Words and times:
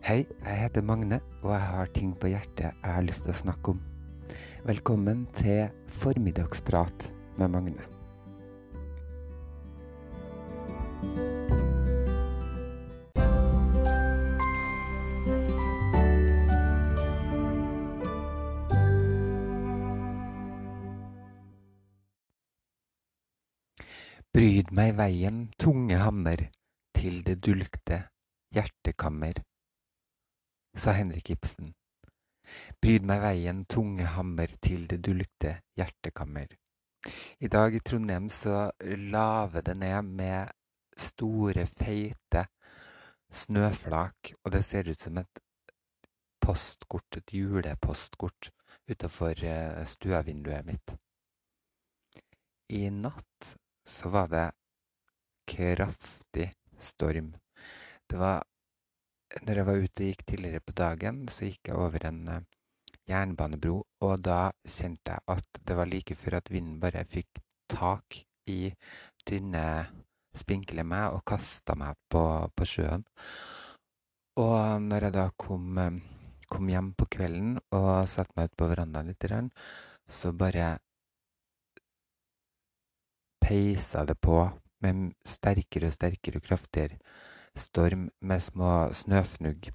Hei, 0.00 0.22
jeg 0.24 0.56
heter 0.56 0.80
Magne, 0.80 1.18
og 1.42 1.50
jeg 1.52 1.60
har 1.60 1.90
ting 1.92 2.12
på 2.16 2.30
hjertet 2.32 2.70
jeg 2.72 2.88
har 2.88 3.02
lyst 3.04 3.26
til 3.26 3.34
å 3.34 3.36
snakke 3.36 3.74
om. 3.74 3.80
Velkommen 4.64 5.26
til 5.36 5.68
Formiddagsprat 6.00 7.04
med 7.36 7.52
Magne. 7.52 7.84
Bryd 24.32 24.72
meg 24.72 24.96
veien, 24.96 25.44
tunge 25.60 26.00
hammer, 26.00 26.48
til 26.96 27.20
det 27.28 27.42
dulgte 27.44 28.06
hjertekammer, 28.56 29.44
sa 30.76 30.94
Henrik 30.96 31.30
Ibsen. 31.30 31.74
Bryd 32.82 33.04
meg 33.06 33.22
veien, 33.22 33.64
tunge 33.70 34.06
hammer, 34.16 34.50
til 34.62 34.86
det 34.90 35.00
dulgte 35.06 35.60
hjertekammer. 35.78 36.56
I 37.40 37.48
dag 37.48 37.74
i 37.74 37.80
Trondheim 37.80 38.28
så 38.28 38.70
laver 38.82 39.64
det 39.64 39.76
ned 39.80 40.08
med 40.20 40.50
store, 41.00 41.66
feite 41.66 42.46
snøflak, 43.32 44.32
og 44.44 44.52
det 44.52 44.64
ser 44.66 44.90
ut 44.90 45.00
som 45.00 45.20
et 45.20 45.42
postkort, 46.42 47.16
et 47.16 47.34
julepostkort, 47.34 48.50
utafor 48.90 49.44
eh, 49.46 49.84
stuevinduet 49.86 50.66
mitt. 50.66 50.96
I 52.70 52.88
natt 52.90 53.54
så 53.86 54.10
var 54.10 54.28
det 54.30 54.46
kraftig 55.50 56.50
storm. 56.80 57.32
Det 58.06 58.18
var 58.18 58.44
Når 59.30 59.60
jeg 59.60 59.66
var 59.66 59.78
ute 59.78 60.02
og 60.02 60.08
gikk 60.10 60.22
tidligere 60.26 60.60
på 60.66 60.72
dagen, 60.74 61.20
så 61.30 61.46
gikk 61.46 61.70
jeg 61.70 61.78
over 61.78 62.06
en 62.08 62.20
uh, 62.26 62.40
jernbanebro, 63.06 63.76
og 64.02 64.14
da 64.26 64.40
kjente 64.66 65.14
jeg 65.14 65.22
at 65.30 65.60
det 65.68 65.76
var 65.78 65.90
like 65.90 66.16
før 66.18 66.40
at 66.40 66.50
vinden 66.50 66.80
bare 66.82 67.04
fikk 67.06 67.38
tak 67.70 68.18
i 68.50 68.72
tynne, 69.26 69.62
spinkle 70.34 70.82
meg 70.82 71.14
og 71.14 71.22
kasta 71.30 71.78
meg 71.78 71.94
på, 72.10 72.24
på, 72.50 72.66
sjøen. 72.66 73.06
Og 74.42 74.82
når 74.88 75.06
jeg 75.06 75.16
da 75.20 75.28
kom, 75.38 75.78
uh, 75.78 76.02
kom, 76.50 76.74
hjem 76.74 76.92
på 76.98 77.06
kvelden 77.14 77.56
og 77.70 78.10
satte 78.10 78.34
meg 78.34 78.50
ut 78.50 78.58
på 78.58 78.70
verandaen 78.74 79.14
litt, 79.14 79.30
så 80.10 80.34
bare 80.34 80.72
peisa 83.46 84.02
det 84.10 84.18
på 84.18 84.42
med 84.82 85.12
sterkere 85.22 85.90
og 85.90 85.94
sterkere 85.94 86.42
og 86.42 86.50
kraftigere 86.50 86.98
storm 87.58 88.08
med 88.20 88.42
små 88.42 88.92
snøfnugg 88.94 89.70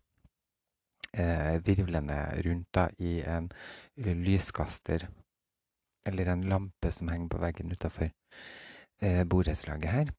eh, 1.17 1.65
virvlende 1.65 2.17
rundt 2.45 2.67
da, 2.75 2.87
i 2.97 3.19
en 3.21 3.51
lyskaster, 3.97 5.07
eller 6.05 6.31
en 6.31 6.43
lampe 6.43 6.91
som 6.91 7.09
henger 7.09 7.29
på 7.29 7.41
veggen 7.41 7.71
utafor 7.71 8.09
eh, 9.01 9.23
borettslaget 9.27 9.91
her, 9.91 10.11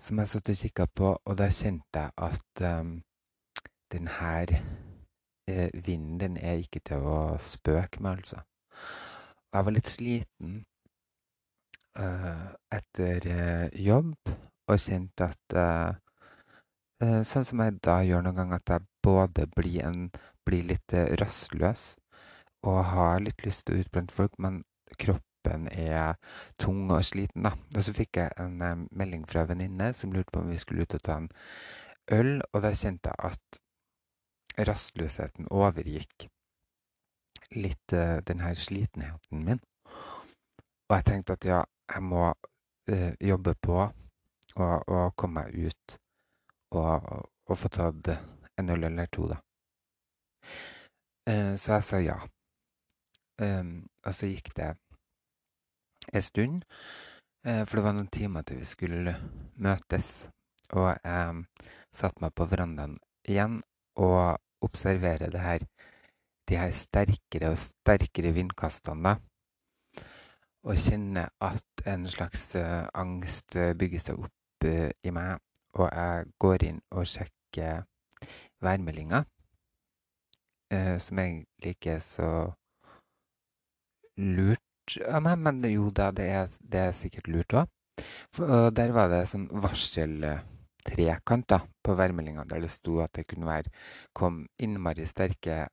som 0.00 0.18
jeg 0.18 0.28
satt 0.28 0.50
og 0.50 0.60
kikka 0.64 0.86
på, 0.94 1.16
og 1.24 1.38
da 1.38 1.48
kjente 1.50 2.04
jeg 2.04 2.10
at 2.16 2.64
um, 2.80 3.02
den 3.92 4.08
her 4.08 4.54
eh, 5.48 5.70
vinden, 5.86 6.20
den 6.20 6.36
er 6.36 6.62
ikke 6.62 6.80
til 6.84 7.06
å 7.06 7.38
spøke 7.38 8.02
med, 8.02 8.22
altså. 8.22 8.42
Jeg 9.52 9.64
var 9.66 9.74
litt 9.76 9.88
sliten 9.90 10.52
uh, 12.00 12.46
etter 12.72 13.26
uh, 13.28 13.66
jobb 13.76 14.14
og 14.32 14.80
kjente 14.80 15.28
at 15.28 15.56
uh, 15.60 15.92
Sånn 17.02 17.46
som 17.46 17.58
jeg 17.64 17.80
da 17.82 17.96
gjør 18.06 18.22
noen 18.22 18.36
ganger, 18.38 18.60
at 18.60 18.70
jeg 18.70 18.86
både 19.02 19.48
blir, 19.56 19.80
en, 19.88 20.04
blir 20.46 20.68
litt 20.68 20.94
rastløs 21.18 21.96
og 22.62 22.78
har 22.92 23.22
litt 23.24 23.42
lyst 23.42 23.66
til 23.66 23.74
å 23.74 23.82
utbrenne 23.82 24.14
folk, 24.14 24.36
men 24.38 24.60
kroppen 25.02 25.66
er 25.72 26.14
tung 26.62 26.84
og 26.94 27.02
sliten. 27.08 27.42
da. 27.48 27.56
Og 27.74 27.82
så 27.82 27.94
fikk 27.96 28.20
jeg 28.20 28.30
en 28.38 28.86
melding 28.94 29.24
fra 29.26 29.42
en 29.42 29.50
venninne 29.50 29.90
som 29.98 30.14
lurte 30.14 30.30
på 30.30 30.44
om 30.44 30.52
vi 30.52 30.60
skulle 30.62 30.86
ut 30.86 30.94
og 30.94 31.02
ta 31.02 31.18
en 31.18 31.28
øl, 32.14 32.38
og 32.52 32.62
da 32.62 32.70
kjente 32.70 33.10
jeg 33.10 33.32
at 33.32 33.62
rastløsheten 34.68 35.50
overgikk 35.50 36.28
litt 37.56 37.94
den 38.28 38.40
her 38.40 38.54
slitenheten 38.54 39.44
min. 39.48 39.60
Og 40.88 40.96
jeg 40.98 41.08
tenkte 41.08 41.36
at 41.38 41.44
ja, 41.48 41.60
jeg 41.94 42.04
må 42.04 42.28
uh, 42.30 43.12
jobbe 43.20 43.54
på 43.64 43.78
og, 44.60 45.12
komme 45.16 45.46
meg 45.46 45.70
ut 45.70 45.96
og, 46.72 47.28
og, 47.48 47.58
få 47.58 47.68
tatt 47.72 48.08
en 48.58 48.70
øl 48.72 48.84
eller 48.88 49.10
to, 49.12 49.28
da. 49.30 49.38
Uh, 51.28 51.54
så 51.56 51.76
jeg 51.76 51.84
sa 51.86 52.00
ja. 52.02 52.18
Um, 53.42 53.88
og 54.06 54.14
så 54.14 54.28
gikk 54.30 54.52
det 54.56 54.72
en 56.12 56.22
stund, 56.22 56.62
uh, 57.46 57.62
for 57.64 57.78
det 57.78 57.84
var 57.86 57.96
noen 57.96 58.10
timer 58.12 58.46
til 58.46 58.62
vi 58.62 58.68
skulle 58.68 59.16
møtes. 59.54 60.28
Og 60.72 60.88
jeg 60.88 61.44
satte 61.92 62.24
meg 62.24 62.34
på 62.34 62.48
verandaen 62.48 62.96
igjen 63.28 63.60
og 64.00 64.40
observerer 64.64 65.30
det 65.30 65.42
her, 65.42 65.66
de 66.48 66.58
her 66.58 66.72
sterkere 66.74 67.52
og 67.52 67.60
sterkere 67.60 68.32
vindkastene. 68.34 69.18
og 70.62 70.78
kjenner 70.78 71.28
at 71.42 71.82
en 71.90 72.06
slags 72.08 72.54
uh, 72.54 72.86
angst 72.94 73.56
bygger 73.78 74.00
seg 74.00 74.20
opp 74.22 74.66
i 74.66 75.10
meg, 75.10 75.40
og 75.78 75.88
jeg 75.88 76.26
går 76.42 76.64
inn 76.68 76.80
og 76.90 77.06
sjekker 77.08 77.84
værmeldinga, 78.62 79.22
som 80.72 81.18
egentlig 81.18 81.74
ikke 81.74 81.96
er 81.98 82.04
så 82.04 82.28
lurt 84.16 84.96
av 85.08 85.22
meg, 85.24 85.38
men 85.38 85.62
jo 85.70 85.90
da, 85.94 86.10
det 86.14 86.26
er, 86.30 86.50
det 86.60 86.80
er 86.88 86.96
sikkert 86.96 87.30
lurt 87.32 87.56
òg. 87.56 87.70
Og 88.40 88.72
der 88.76 88.92
var 88.96 89.10
det 89.12 89.26
sånn 89.30 89.48
varseltrekant 89.62 91.54
på 91.84 91.96
værmeldinga, 91.98 92.46
der 92.48 92.64
det 92.64 92.72
sto 92.72 92.98
at 93.04 93.12
det 93.16 93.26
kunne 93.30 93.48
være 93.48 93.72
kom 94.16 94.46
innmari 94.58 95.06
sterke, 95.08 95.66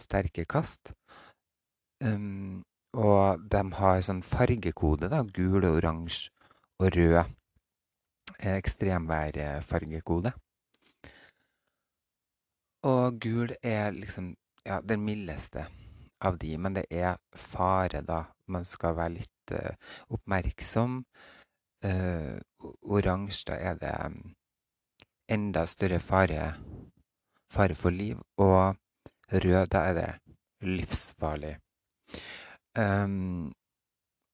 sterke 0.00 0.46
kast. 0.48 0.94
Um, 2.04 2.62
og 2.94 3.44
de 3.50 3.62
har 3.78 4.02
sånn 4.06 4.22
fargekode, 4.22 5.08
da. 5.10 5.22
Gul, 5.34 5.64
oransje 5.66 6.30
og 6.82 6.94
rød. 6.94 7.32
Ekstremværfargekode. 8.38 10.32
Og 12.84 13.20
gul 13.20 13.54
er 13.62 13.90
liksom 13.90 14.34
ja, 14.66 14.80
den 14.80 15.04
mildeste 15.04 15.66
av 16.24 16.38
de, 16.38 16.56
men 16.58 16.76
det 16.76 16.84
er 16.90 17.16
fare, 17.36 18.02
da. 18.04 18.24
Man 18.48 18.64
skal 18.68 18.96
være 18.96 19.16
litt 19.18 19.54
uh, 19.56 19.72
oppmerksom. 20.12 21.02
Uh, 21.84 22.40
oransje, 22.82 23.44
da 23.48 23.56
er 23.60 23.80
det 23.80 23.94
um, 24.06 24.34
enda 25.28 25.64
større 25.68 26.00
fare, 26.00 26.54
fare 27.52 27.76
for 27.76 27.92
liv. 27.92 28.20
Og 28.40 28.76
rød, 29.32 29.66
da 29.72 29.84
er 29.88 29.98
det 29.98 30.10
livsfarlig. 30.64 31.56
Um, 32.78 33.52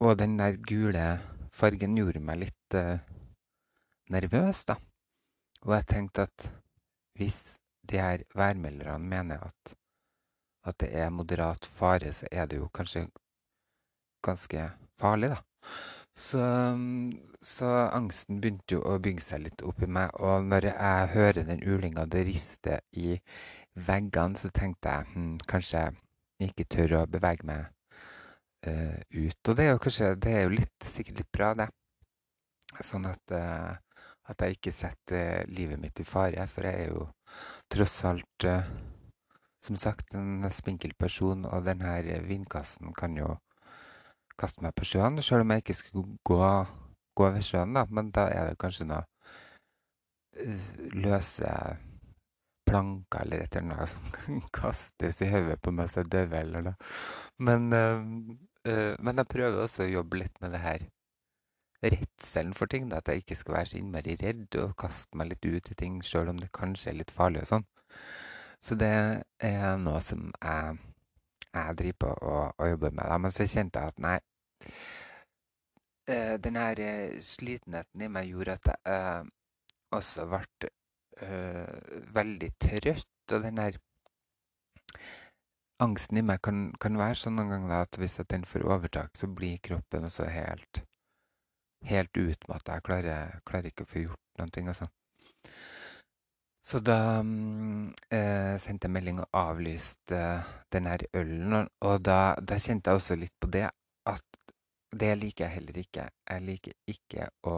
og 0.00 0.18
den 0.18 0.38
der 0.38 0.56
gule 0.56 1.06
fargen 1.52 1.98
gjorde 1.98 2.22
meg 2.24 2.46
litt 2.46 2.78
uh, 2.78 2.98
nervøs, 4.10 4.64
da. 4.68 4.76
Og 5.66 5.74
jeg 5.76 5.86
tenkte 5.92 6.26
at 6.28 6.48
hvis 7.18 7.40
de 7.90 8.00
her 8.00 8.24
værmelderne 8.34 8.98
mener 8.98 9.40
at, 9.44 9.74
at 10.64 10.80
det 10.80 10.90
er 10.96 11.10
moderat 11.10 11.66
fare, 11.66 12.12
så 12.12 12.28
er 12.32 12.46
det 12.46 12.60
jo 12.60 12.68
kanskje 12.74 13.06
ganske 14.24 14.70
farlig, 15.00 15.30
da. 15.34 15.40
Så, 16.16 16.42
så, 17.40 17.66
angsten 17.96 18.40
begynte 18.42 18.76
jo 18.76 18.82
å 18.84 18.98
bygge 19.00 19.24
seg 19.24 19.44
litt 19.46 19.62
opp 19.64 19.80
i 19.82 19.88
meg, 19.88 20.12
og 20.20 20.44
når 20.44 20.66
jeg 20.68 21.10
hører 21.14 21.46
den 21.48 21.62
ulinga 21.64 22.04
det 22.10 22.26
rister 22.28 22.82
i 22.92 23.16
veggene, 23.86 24.36
så 24.36 24.50
tenkte 24.52 24.92
jeg 24.92 25.12
hm, 25.14 25.36
kanskje 25.48 25.84
jeg 25.86 26.50
ikke 26.50 26.68
tør 26.74 26.96
å 26.98 27.04
bevege 27.08 27.46
meg 27.48 27.68
uh, 28.66 28.98
ut. 29.16 29.40
Og 29.48 29.56
det 29.56 29.64
er 29.66 29.72
jo 29.72 29.82
kanskje 29.84 30.14
Det 30.20 30.34
er 30.34 30.42
jo 30.44 30.56
litt, 30.58 30.88
sikkert 30.92 31.22
litt 31.22 31.32
bra, 31.32 31.52
det. 31.56 31.68
Sånn 32.84 33.08
at, 33.08 33.34
uh, 33.34 33.78
at 34.30 34.42
jeg 34.42 34.56
ikke 34.56 34.74
setter 34.74 35.50
livet 35.50 35.80
mitt 35.82 36.00
i 36.00 36.06
fare. 36.06 36.46
For 36.50 36.66
jeg 36.68 36.86
er 36.86 36.94
jo 36.94 37.06
tross 37.72 37.98
alt, 38.08 38.46
uh, 38.46 38.66
som 39.64 39.76
sagt, 39.76 40.14
en 40.14 40.46
spinkel 40.54 40.94
person, 40.98 41.44
og 41.44 41.66
denne 41.66 41.98
vindkassen 42.26 42.94
kan 42.96 43.16
jo 43.18 43.34
kaste 44.40 44.64
meg 44.64 44.74
på 44.78 44.86
sjøen. 44.88 45.20
Selv 45.22 45.44
om 45.44 45.52
jeg 45.52 45.64
ikke 45.64 45.78
skulle 45.82 46.18
gå, 46.24 46.40
gå 47.18 47.30
ved 47.36 47.44
sjøen, 47.44 47.76
da. 47.76 47.84
Men 47.90 48.12
da 48.14 48.30
er 48.32 48.50
det 48.50 48.60
kanskje 48.62 48.88
noe 48.88 49.04
løse 50.94 51.50
planker 52.70 53.24
eller 53.24 53.42
et 53.44 53.56
eller 53.56 53.74
annet 53.74 53.90
som 53.90 54.10
kan 54.16 54.42
kastes 54.54 55.22
i 55.24 55.30
hodet 55.30 55.58
på 55.62 55.72
meg 55.74 55.90
så 55.90 56.04
jeg 56.04 56.12
døver 56.14 56.44
eller 56.44 56.66
noe. 56.70 56.88
Men 57.42 57.72
øh, 57.72 58.00
men 59.00 59.16
jeg 59.16 59.30
prøver 59.32 59.62
også 59.64 59.86
å 59.86 59.92
jobbe 59.94 60.20
litt 60.20 60.36
med 60.42 60.52
det 60.54 60.60
her 60.62 60.86
redselen 61.82 62.54
for 62.54 62.70
ting. 62.70 62.88
Da, 62.90 63.00
at 63.00 63.08
jeg 63.08 63.24
ikke 63.24 63.38
skal 63.38 63.54
være 63.54 63.70
så 63.72 63.78
innmari 63.80 64.16
redd 64.20 64.56
og 64.62 64.76
kaste 64.80 65.18
meg 65.18 65.32
litt 65.32 65.46
ut 65.46 65.70
i 65.72 65.78
ting 65.78 66.00
sjøl 66.04 66.32
om 66.32 66.40
det 66.40 66.50
kanskje 66.56 66.92
er 66.92 67.00
litt 67.00 67.12
farlig 67.14 67.44
og 67.44 67.52
sånn. 67.54 67.66
Så 68.60 68.76
det 68.76 68.94
er 69.40 69.76
noe 69.80 70.00
som 70.04 70.26
jeg, 70.36 70.80
jeg 71.48 71.76
driver 71.80 72.00
på 72.04 72.10
og, 72.32 72.42
og 72.58 72.72
jobber 72.74 72.96
med. 72.96 73.04
Da. 73.08 73.20
Men 73.24 73.36
så 73.36 73.48
kjente 73.48 73.80
jeg 73.80 73.94
at 73.94 74.02
nei 74.04 74.18
eh, 76.10 76.34
Den 76.44 76.58
her 76.60 76.82
eh, 76.84 77.20
slitenheten 77.24 78.04
i 78.04 78.10
meg 78.12 78.28
gjorde 78.28 78.58
at 78.58 78.68
jeg 78.74 78.98
eh, 78.98 79.32
også 79.96 80.28
ble 80.28 80.70
veldig 82.14 82.48
trøtt. 82.62 83.32
Og 83.34 83.42
den 83.44 83.58
her 83.60 83.76
angsten 85.80 86.20
i 86.20 86.24
meg 86.24 86.40
kan, 86.44 86.68
kan 86.80 86.98
være 87.00 87.18
sånn 87.18 87.36
noen 87.38 87.52
ganger 87.54 87.84
at 87.84 87.98
hvis 88.00 88.18
at 88.22 88.30
den 88.32 88.44
får 88.48 88.66
overtak, 88.68 89.16
så 89.16 89.28
blir 89.32 89.60
kroppen 89.64 90.06
også 90.08 90.28
helt, 90.30 90.82
helt 91.88 92.16
utmatta. 92.16 92.78
Jeg 92.78 92.86
klarer, 92.86 93.40
klarer, 93.46 93.70
ikke 93.70 93.86
å 93.86 93.90
få 93.90 94.04
gjort 94.04 94.40
noen 94.40 94.52
ting. 94.54 94.68
Altså. 94.68 94.88
Så 96.70 96.78
da 96.84 97.20
mm, 97.24 97.86
eh, 98.12 98.54
sendte 98.62 98.86
jeg 98.86 98.94
melding 98.94 99.22
og 99.24 99.38
avlyste 99.40 100.16
eh, 100.16 100.50
den 100.72 100.86
her 100.90 101.04
ølen. 101.16 101.68
Og 101.80 102.04
da, 102.04 102.36
da, 102.36 102.58
kjente 102.60 102.90
jeg 102.90 103.00
også 103.00 103.18
litt 103.18 103.34
på 103.40 103.50
det 103.50 103.66
at 104.10 104.26
det 105.00 105.14
liker 105.18 105.46
jeg 105.46 105.56
heller 105.56 105.78
ikke. 105.80 106.08
Jeg 106.30 106.46
liker 106.46 106.76
ikke 106.90 107.28
å, 107.48 107.56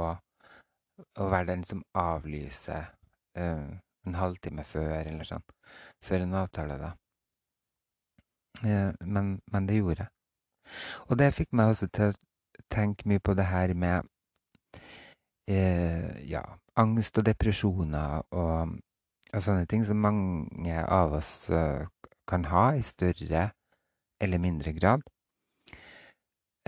å 1.19 1.29
være 1.33 1.51
den 1.51 1.65
som 1.69 1.83
avlyser 1.99 2.93
eh, 3.39 3.69
en 4.07 4.19
halvtime 4.19 4.65
før 4.65 5.01
eller 5.03 5.29
sånn. 5.29 5.45
Før 6.03 6.25
en 6.25 6.35
avtale, 6.43 6.79
da. 6.81 6.93
Eh, 8.63 8.91
men, 9.01 9.35
men, 9.53 9.69
det 9.69 9.81
gjorde 9.81 10.07
jeg. 10.07 10.13
Og 11.11 11.19
det 11.19 11.35
fikk 11.35 11.53
meg 11.59 11.73
også 11.73 11.89
til 11.93 12.13
å 12.13 12.65
tenke 12.73 13.09
mye 13.11 13.21
på 13.21 13.35
det 13.37 13.49
her 13.51 13.75
med 13.75 14.09
eh, 15.49 16.23
ja, 16.31 16.43
angst 16.77 17.19
og 17.19 17.27
depresjoner 17.27 18.23
og 18.31 18.79
og 19.33 19.41
sånne 19.41 19.67
ting 19.69 19.85
som 19.89 20.01
mange 20.05 20.77
av 20.85 21.15
oss 21.17 21.33
uh, 21.49 21.89
kan 22.29 22.45
ha 22.51 22.65
i 22.77 22.85
større 22.85 23.49
eller 24.23 24.41
mindre 24.43 24.75
grad. 24.77 25.05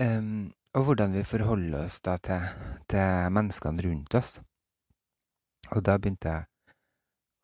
Um, 0.01 0.51
og 0.75 0.89
hvordan 0.89 1.13
vi 1.13 1.23
forholder 1.23 1.85
oss 1.85 1.99
da 2.03 2.17
til, 2.17 2.47
til, 2.89 3.29
menneskene 3.31 3.85
rundt 3.85 4.17
oss. 4.17 4.39
Og 5.71 5.85
da 5.85 5.95
begynte 5.97 6.33
jeg 6.33 6.73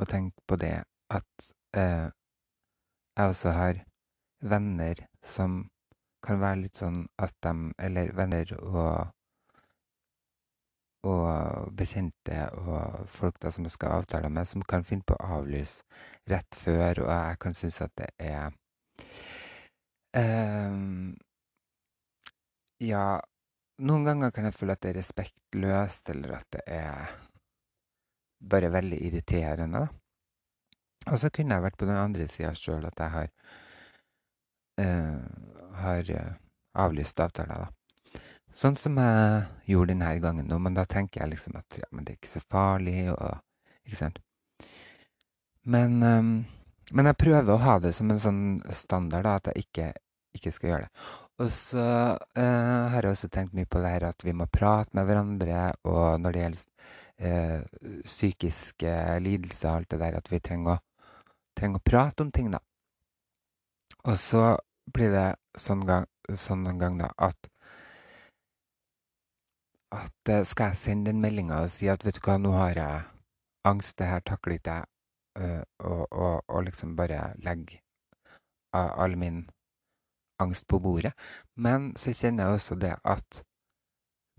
å 0.02 0.10
tenke 0.10 0.44
på 0.50 0.58
det 0.60 0.74
at 1.14 1.48
uh, 1.78 2.10
jeg 2.10 3.30
også 3.30 3.54
har 3.56 3.86
venner 4.42 5.06
som 5.24 5.62
kan 6.26 6.42
være 6.42 6.64
litt 6.66 6.78
sånn 6.82 7.06
at 7.22 7.34
de 7.46 7.54
Eller 7.78 8.12
venner 8.18 8.52
og 8.58 9.14
og 11.08 11.72
bekjente 11.78 12.44
og 12.62 13.08
folk 13.10 13.40
da 13.42 13.50
som 13.54 13.66
skal 13.70 14.02
avtale 14.02 14.30
med, 14.30 14.48
som 14.48 14.62
kan 14.62 14.86
finne 14.86 15.06
på 15.08 15.18
å 15.18 15.40
avlyse 15.40 15.82
rett 16.30 16.58
før, 16.58 17.04
og 17.06 17.10
jeg 17.10 17.40
kan 17.42 17.58
synes 17.58 17.82
at 17.82 17.94
det 17.98 18.10
er 18.22 18.52
um, 20.18 21.18
Ja, 22.82 23.22
noen 23.82 24.06
ganger 24.06 24.32
kan 24.34 24.46
jeg 24.50 24.58
føle 24.58 24.78
at 24.78 24.84
det 24.84 24.94
er 24.94 25.00
respektløst, 25.02 26.10
eller 26.14 26.38
at 26.38 26.48
det 26.54 26.64
er 26.66 27.18
bare 28.42 28.72
veldig 28.74 29.02
irriterende. 29.06 29.86
da. 29.86 29.88
Og 31.12 31.20
så 31.22 31.30
kunne 31.34 31.58
jeg 31.58 31.66
vært 31.66 31.78
på 31.78 31.90
den 31.90 31.98
andre 31.98 32.28
sida 32.30 32.54
sjøl, 32.58 32.86
at 32.86 32.98
jeg 32.98 33.14
har, 33.14 33.30
uh, 34.82 35.78
har 35.82 36.12
uh, 36.18 36.34
avlyst 36.86 37.22
avtaler, 37.22 37.66
da. 37.66 37.81
Sånn 38.58 38.76
som 38.76 38.98
jeg 39.00 39.46
gjorde 39.72 39.94
denne 39.94 40.12
gangen 40.24 40.50
nå, 40.50 40.58
men 40.60 40.76
da 40.76 40.84
tenker 40.90 41.24
jeg 41.24 41.34
liksom 41.36 41.56
at 41.60 41.80
ja, 41.80 41.88
men 41.92 42.06
det 42.06 42.14
er 42.14 42.20
ikke 42.20 42.36
så 42.36 42.44
farlig, 42.52 43.08
og 43.14 43.40
Ikke 43.82 43.98
sant? 43.98 44.20
Men, 45.74 45.96
um, 46.06 46.30
men 46.94 47.10
jeg 47.10 47.18
prøver 47.18 47.50
å 47.54 47.62
ha 47.64 47.80
det 47.82 47.96
som 47.98 48.12
en 48.14 48.20
sånn 48.22 48.44
standard, 48.78 49.26
da, 49.26 49.34
at 49.40 49.50
jeg 49.50 49.66
ikke, 49.66 49.88
ikke 50.38 50.54
skal 50.54 50.70
gjøre 50.70 50.86
det. 50.86 51.08
Og 51.42 51.50
så 51.54 51.86
uh, 52.14 52.84
har 52.94 53.02
jeg 53.02 53.16
også 53.16 53.30
tenkt 53.34 53.56
mye 53.58 53.70
på 53.70 53.82
det 53.82 53.94
her 53.96 54.06
at 54.12 54.26
vi 54.26 54.36
må 54.38 54.46
prate 54.54 54.94
med 54.98 55.10
hverandre, 55.10 55.64
og 55.90 56.22
når 56.22 56.36
det 56.36 56.44
gjelder 56.44 56.66
uh, 57.26 58.04
psykiske 58.06 58.96
lidelser 59.26 59.70
og 59.72 59.80
alt 59.80 59.96
det 59.96 60.02
der, 60.04 60.20
at 60.22 60.32
vi 60.32 60.42
trenger 60.46 60.76
å, 60.76 60.80
trenger 61.58 61.82
å 61.82 61.88
prate 61.92 62.26
om 62.26 62.32
ting, 62.36 62.54
da. 62.54 62.62
Og 64.06 64.18
så 64.22 64.46
blir 64.94 65.14
det 65.14 65.28
sånn, 65.58 65.86
gang, 65.90 66.08
sånn 66.30 66.66
en 66.70 66.82
gang 66.82 67.02
da 67.02 67.12
at 67.22 67.50
at 69.92 70.32
uh, 70.32 70.44
skal 70.48 70.72
jeg 70.72 70.82
sende 70.82 71.12
den 71.12 71.22
meldinga 71.22 71.64
og 71.66 71.72
si 71.74 71.90
at 71.92 72.06
vet 72.06 72.18
du 72.20 72.26
hva, 72.26 72.38
nå 72.40 72.52
har 72.56 72.78
jeg 72.80 73.04
angst, 73.68 73.98
det 74.00 74.08
her 74.08 74.24
takler 74.26 74.58
ikke 74.58 74.78
jeg, 74.80 74.90
uh, 75.40 75.64
og, 75.80 76.04
og, 76.12 76.44
og, 76.48 76.64
liksom 76.68 76.96
bare 76.96 77.34
legge 77.44 77.82
all 78.74 79.18
min 79.20 79.50
angst 80.40 80.68
på 80.68 80.80
bordet. 80.80 81.12
Men 81.56 81.92
så 82.00 82.14
kjenner 82.16 82.48
jeg 82.48 82.60
også 82.60 82.76
det 82.80 82.94
at 83.04 83.42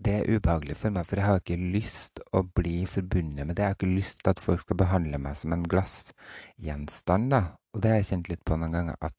det 0.03 0.13
er 0.13 0.35
ubehagelig 0.35 0.75
for 0.77 0.91
meg, 0.91 1.05
for 1.07 1.19
jeg 1.19 1.25
har 1.25 1.39
ikke 1.39 1.71
lyst 1.75 2.19
å 2.35 2.41
bli 2.57 2.83
forbundet 2.89 3.47
med 3.47 3.55
det. 3.55 3.63
Jeg 3.63 3.71
har 3.71 3.77
ikke 3.77 3.93
lyst 3.93 4.19
til 4.19 4.33
at 4.33 4.41
folk 4.43 4.63
skal 4.65 4.79
behandle 4.81 5.19
meg 5.21 5.37
som 5.39 5.53
en 5.55 5.63
glassgjenstand, 5.69 7.29
da. 7.31 7.43
Og 7.73 7.83
det 7.83 7.91
har 7.91 8.01
jeg 8.01 8.09
kjent 8.09 8.31
litt 8.33 8.43
på 8.43 8.57
noen 8.59 8.75
ganger, 8.75 8.97
at, 8.99 9.15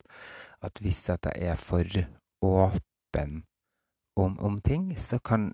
at 0.67 0.83
hvis 0.85 1.01
at 1.15 1.31
jeg 1.31 1.55
er 1.55 1.61
for 1.61 1.89
åpen 2.45 3.45
om, 4.21 4.37
om 4.39 4.61
ting, 4.67 4.91
så 4.99 5.19
kan 5.25 5.53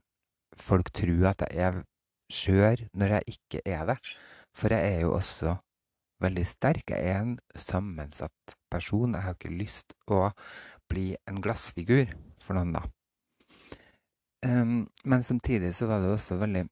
folk 0.58 0.91
tror 0.97 1.31
at 1.32 1.44
jeg 1.47 1.67
er 1.69 1.82
skjør 2.31 2.87
når 2.97 3.17
jeg 3.17 3.37
ikke 3.37 3.62
er 3.67 3.85
det. 3.91 3.99
For 4.56 4.73
jeg 4.75 4.94
er 4.94 5.05
jo 5.05 5.14
også 5.17 5.56
veldig 6.23 6.47
sterk. 6.47 6.91
Jeg 6.91 7.12
er 7.12 7.20
en 7.23 7.37
sammensatt 7.56 8.56
person. 8.70 9.14
Jeg 9.14 9.26
har 9.26 9.37
ikke 9.37 9.55
lyst 9.55 9.94
å 10.11 10.29
bli 10.91 11.12
en 11.31 11.41
glassfigur 11.43 12.11
for 12.43 12.58
noen, 12.58 12.75
da. 12.76 12.85
Um, 14.41 14.88
men 15.05 15.23
samtidig 15.23 15.75
så 15.76 15.87
var 15.91 16.00
det 16.00 16.14
også 16.14 16.38
veldig 16.41 16.64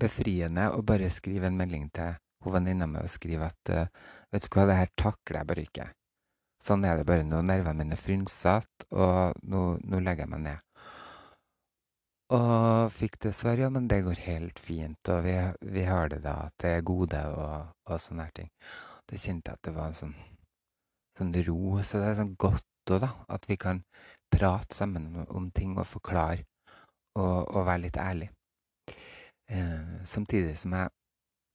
befriende 0.00 0.70
å 0.72 0.80
bare 0.86 1.10
skrive 1.12 1.50
en 1.50 1.58
melding 1.58 1.90
til 1.92 2.14
hun 2.44 2.54
venninna 2.54 2.86
mi 2.88 3.02
og 3.02 3.12
skrive 3.12 3.50
at 3.50 3.72
uh, 3.72 3.90
vet 4.32 4.46
du 4.46 4.48
hva, 4.52 4.64
det 4.68 4.78
her 4.78 4.90
takler 4.96 5.40
jeg 5.40 5.50
bare 5.50 5.64
ikke. 5.68 5.88
Sånn 6.64 6.84
er 6.88 6.96
det 6.96 7.06
bare 7.08 7.24
nå. 7.28 7.42
Nervene 7.44 7.82
mine 7.82 7.96
er 7.96 8.00
frynsete, 8.00 8.88
og 8.96 9.36
nå, 9.44 9.64
nå 9.84 10.00
legger 10.00 10.24
jeg 10.24 10.32
meg 10.32 10.44
ned. 10.46 10.64
Og 12.32 12.92
fikk 12.94 13.18
dessverre, 13.20 13.56
svar 13.56 13.62
ja, 13.66 13.68
men 13.68 13.88
det 13.88 14.00
går 14.06 14.20
helt 14.24 14.58
fint, 14.58 15.10
og 15.12 15.24
vi, 15.26 15.34
vi 15.76 15.82
har 15.84 16.08
det 16.08 16.22
da 16.24 16.48
til 16.60 16.80
gode, 16.88 17.20
og, 17.36 17.74
og 17.84 18.00
sånne 18.00 18.24
her 18.24 18.32
ting. 18.38 18.48
Det 19.10 19.20
kjente 19.20 19.52
jeg 19.52 19.60
at 19.60 19.66
det 19.68 19.74
var 19.76 19.90
en 19.90 19.98
sånn, 19.98 20.14
sånn 21.18 21.34
ro. 21.48 21.82
Så 21.84 22.00
det 22.00 22.08
er 22.08 22.18
sånn 22.22 22.34
godt 22.40 22.94
òg, 22.94 23.04
da, 23.04 23.12
at 23.28 23.44
vi 23.48 23.58
kan 23.60 23.84
prate 24.32 24.74
sammen 24.74 25.26
om 25.28 25.50
ting 25.52 25.76
og 25.76 25.86
forklare 25.86 26.46
og, 27.20 27.44
og 27.44 27.66
være 27.68 27.84
litt 27.84 28.00
ærlig. 28.00 28.30
Eh, 29.52 30.00
samtidig 30.08 30.56
som 30.58 30.72
jeg 30.72 30.88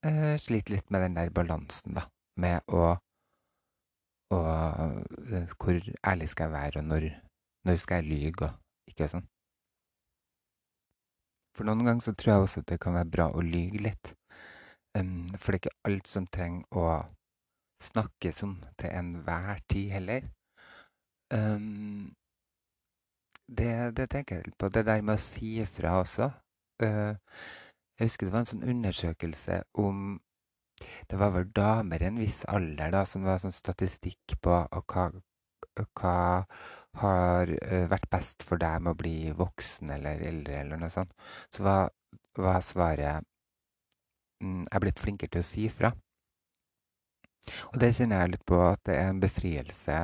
eh, 0.05 0.35
sliter 0.37 0.75
litt 0.75 0.93
med 0.93 1.07
den 1.07 1.17
der 1.17 1.33
balansen, 1.33 1.97
da, 1.97 2.05
med 2.37 2.61
å 2.69 2.93
og 4.29 4.45
uh, 4.45 5.53
hvor 5.57 5.81
ærlig 6.05 6.29
skal 6.29 6.43
jeg 6.43 6.51
være, 6.51 6.79
og 6.79 6.85
når, 6.85 7.01
når 7.65 7.75
skal 7.75 7.95
jeg 7.95 8.03
lyge, 8.05 8.45
og 8.45 8.91
ikke 8.91 9.07
sånn. 9.09 9.25
For 11.59 11.67
noen 11.67 11.83
ganger 11.83 12.05
så 12.05 12.13
tror 12.15 12.31
jeg 12.31 12.43
også 12.45 12.61
at 12.61 12.69
det 12.71 12.79
kan 12.79 12.93
være 12.95 13.11
bra 13.11 13.23
å 13.35 13.41
lyge 13.43 13.81
litt. 13.83 14.13
Um, 14.95 15.27
for 15.35 15.51
det 15.51 15.57
er 15.57 15.59
ikke 15.65 15.89
alt 15.89 16.07
som 16.07 16.27
trenger 16.31 16.79
å 16.79 16.85
snakkes 17.83 18.39
om 18.47 18.53
til 18.79 18.93
enhver 18.95 19.59
tid 19.67 19.89
heller. 19.91 20.29
Um, 21.35 22.13
det, 23.43 23.73
det, 23.99 24.07
tenker 24.07 24.39
jeg 24.39 24.47
litt 24.47 24.57
på. 24.61 24.71
Det 24.71 24.85
der 24.87 25.03
med 25.03 25.19
å 25.19 25.25
si 25.25 25.57
ifra 25.59 25.97
også. 25.99 26.29
Uh, 26.79 27.19
jeg 27.99 28.07
husker 28.07 28.29
det 28.29 28.37
var 28.37 28.45
en 28.45 28.51
sånn 28.53 28.67
undersøkelse 28.77 29.61
om 29.83 30.15
Det 31.11 31.17
var 31.19 31.33
vel 31.35 31.49
damer 31.51 31.99
i 31.99 32.07
en 32.07 32.21
viss 32.23 32.45
alder 32.47 32.93
da, 32.95 33.01
som 33.03 33.27
var 33.27 33.41
sånn 33.43 33.51
statistikk 33.51 34.37
på 34.39 34.61
hva, 34.63 35.09
hva 35.99 36.45
har 36.99 37.51
uh, 37.53 37.85
vært 37.91 38.09
best 38.11 38.45
for 38.47 38.61
deg 38.61 38.83
med 38.83 38.95
å 38.95 38.99
bli 38.99 39.31
voksen 39.37 39.91
eller 39.95 40.23
eldre, 40.29 40.61
eller 40.63 40.81
noe 40.81 40.93
sånt, 40.93 41.13
så 41.55 41.65
var, 41.65 41.91
var 42.37 42.61
svaret 42.65 43.25
mm, 44.43 44.63
Jeg 44.65 44.75
er 44.75 44.85
blitt 44.85 45.03
flinkere 45.03 45.35
til 45.35 45.43
å 45.43 45.49
si 45.49 45.67
fra. 45.73 45.93
Og 47.71 47.77
det 47.81 47.93
kjenner 47.97 48.23
jeg 48.23 48.33
litt 48.35 48.47
på 48.49 48.57
at 48.65 48.81
det 48.87 48.97
er 48.97 49.11
en 49.11 49.21
befrielse 49.21 49.99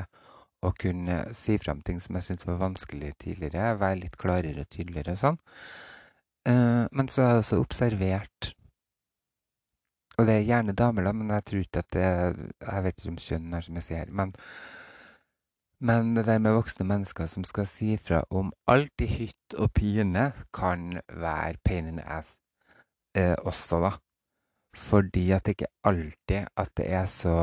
å 0.66 0.72
kunne 0.80 1.18
si 1.38 1.58
fra 1.62 1.76
om 1.76 1.82
ting 1.86 2.00
som 2.02 2.18
jeg 2.18 2.30
syntes 2.30 2.48
var 2.48 2.62
vanskelig 2.62 3.14
tidligere. 3.22 3.76
Være 3.82 4.02
litt 4.04 4.18
klarere 4.22 4.66
og 4.66 4.72
tydeligere 4.74 5.16
og 5.16 5.22
sånn. 5.22 5.42
Uh, 6.46 6.86
men 6.94 7.10
så 7.10 7.26
har 7.26 7.34
jeg 7.34 7.42
også 7.42 7.58
observert 7.58 8.52
Og 10.20 10.28
det 10.28 10.36
er 10.36 10.44
gjerne 10.46 10.76
damer, 10.78 11.08
da, 11.08 11.14
men 11.18 11.32
jeg 11.34 11.46
tror 11.50 11.64
ikke 11.64 11.82
at 11.82 11.96
det 11.96 12.04
Jeg 12.06 12.84
vet 12.86 13.00
ikke 13.00 13.10
om 13.10 13.18
kjønn 13.24 13.56
er 13.58 13.66
som 13.66 13.80
jeg 13.80 13.88
sier. 13.88 14.12
Men 14.14 14.36
men 15.86 16.16
det 16.16 16.26
der 16.26 16.40
med 16.42 16.56
voksne 16.56 16.86
mennesker 16.90 17.28
som 17.30 17.44
skal 17.46 17.68
si 17.70 17.98
fra 18.02 18.24
om 18.30 18.54
alt 18.68 19.02
i 19.02 19.08
hytt 19.10 19.56
og 19.58 19.70
pine, 19.78 20.32
kan 20.54 21.02
være 21.10 21.62
pain 21.64 21.88
in 21.88 22.00
the 22.00 22.06
ass 22.10 22.38
eh, 23.18 23.36
også, 23.46 23.80
da. 23.84 23.92
Fordi 24.76 25.32
at 25.32 25.46
det 25.46 25.56
ikke 25.56 25.74
alltid 25.84 26.48
at 26.58 26.72
det 26.78 26.88
er 26.92 27.06
så 27.06 27.36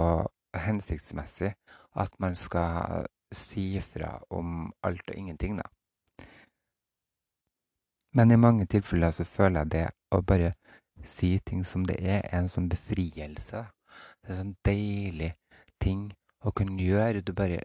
hensiktsmessig 0.54 1.52
at 1.96 2.18
man 2.18 2.34
skal 2.36 3.06
si 3.32 3.80
fra 3.80 4.18
om 4.30 4.72
alt 4.82 5.08
og 5.08 5.16
ingenting, 5.16 5.56
da. 5.56 5.68
Men 8.12 8.30
i 8.30 8.36
mange 8.36 8.66
tilfeller 8.66 9.10
så 9.10 9.24
føler 9.24 9.60
jeg 9.60 9.70
det 9.72 9.86
å 10.10 10.20
bare 10.20 10.52
si 11.04 11.38
ting 11.38 11.64
som 11.66 11.86
det 11.88 11.96
er, 12.00 12.20
er 12.24 12.42
en 12.42 12.50
sånn 12.50 12.68
befrielse. 12.68 13.62
Det 14.20 14.28
er 14.28 14.34
en 14.34 14.42
sånn 14.42 14.56
deilig 14.66 15.32
ting 15.80 16.10
å 16.44 16.52
kunne 16.52 16.82
gjøre. 16.82 17.22
Du 17.24 17.32
bare 17.32 17.62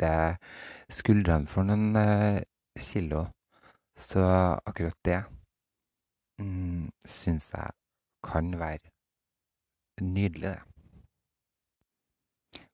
letter 0.00 0.38
skuldrene 0.90 1.46
for 1.46 1.64
noen 1.64 1.96
eh, 1.96 2.42
kilo. 2.80 3.26
Så 4.00 4.22
akkurat 4.64 4.96
det 5.04 5.22
mm, 6.40 6.90
syns 7.04 7.50
jeg 7.52 7.70
kan 8.24 8.58
være 8.58 8.90
nydelig, 10.00 10.56
det. 10.56 10.60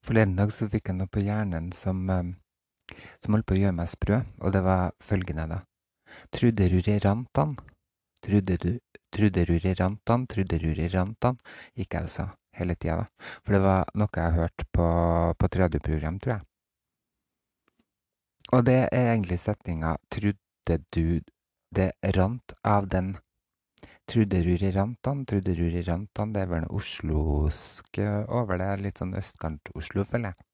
Forleden 0.06 0.36
dag 0.38 0.52
så 0.54 0.68
fikk 0.70 0.88
jeg 0.88 1.00
noe 1.00 1.10
på 1.10 1.24
hjernen 1.26 1.72
som, 1.74 2.04
eh, 2.10 2.34
som 3.22 3.34
holdt 3.34 3.46
på 3.46 3.56
å 3.56 3.58
gjøre 3.58 3.74
meg 3.74 3.90
sprø, 3.90 4.20
og 4.40 4.52
det 4.54 4.62
var 4.62 4.94
følgende, 5.02 5.48
da. 5.50 5.62
Truderurerantan. 6.30 7.56
Truderu, 8.22 8.78
truderurerantan, 9.12 10.26
truderurerantan, 10.30 11.36
gikk 11.76 11.94
jeg 11.94 12.06
og 12.06 12.10
sa 12.10 12.28
hele 12.56 12.74
tida, 12.78 13.02
da. 13.02 13.32
For 13.42 13.54
det 13.54 13.62
var 13.66 13.90
noe 13.98 14.22
jeg 14.22 14.38
hørte 14.38 14.66
på, 14.72 14.86
på 15.36 15.50
et 15.50 15.58
radioprogram, 15.60 16.22
tror 16.22 16.38
jeg. 16.38 16.46
Og 18.54 18.66
det 18.66 18.88
er 18.92 19.12
egentlig 19.12 19.38
setninga 19.42 19.96
'Trudde 20.10 20.78
du 20.94 21.20
det 21.74 21.92
rant 22.16 22.52
av 22.64 22.86
den'? 22.88 23.16
Truderurerantan, 24.06 25.24
truderurerantan, 25.26 26.32
det 26.32 26.42
er 26.42 26.46
vel 26.46 26.62
noe 26.62 26.78
oslosk 26.78 27.98
over 28.28 28.60
det. 28.60 28.68
Litt 28.84 29.02
sånn 29.02 29.16
østkant-Oslo, 29.18 30.04
føler 30.06 30.30
jeg. 30.30 30.46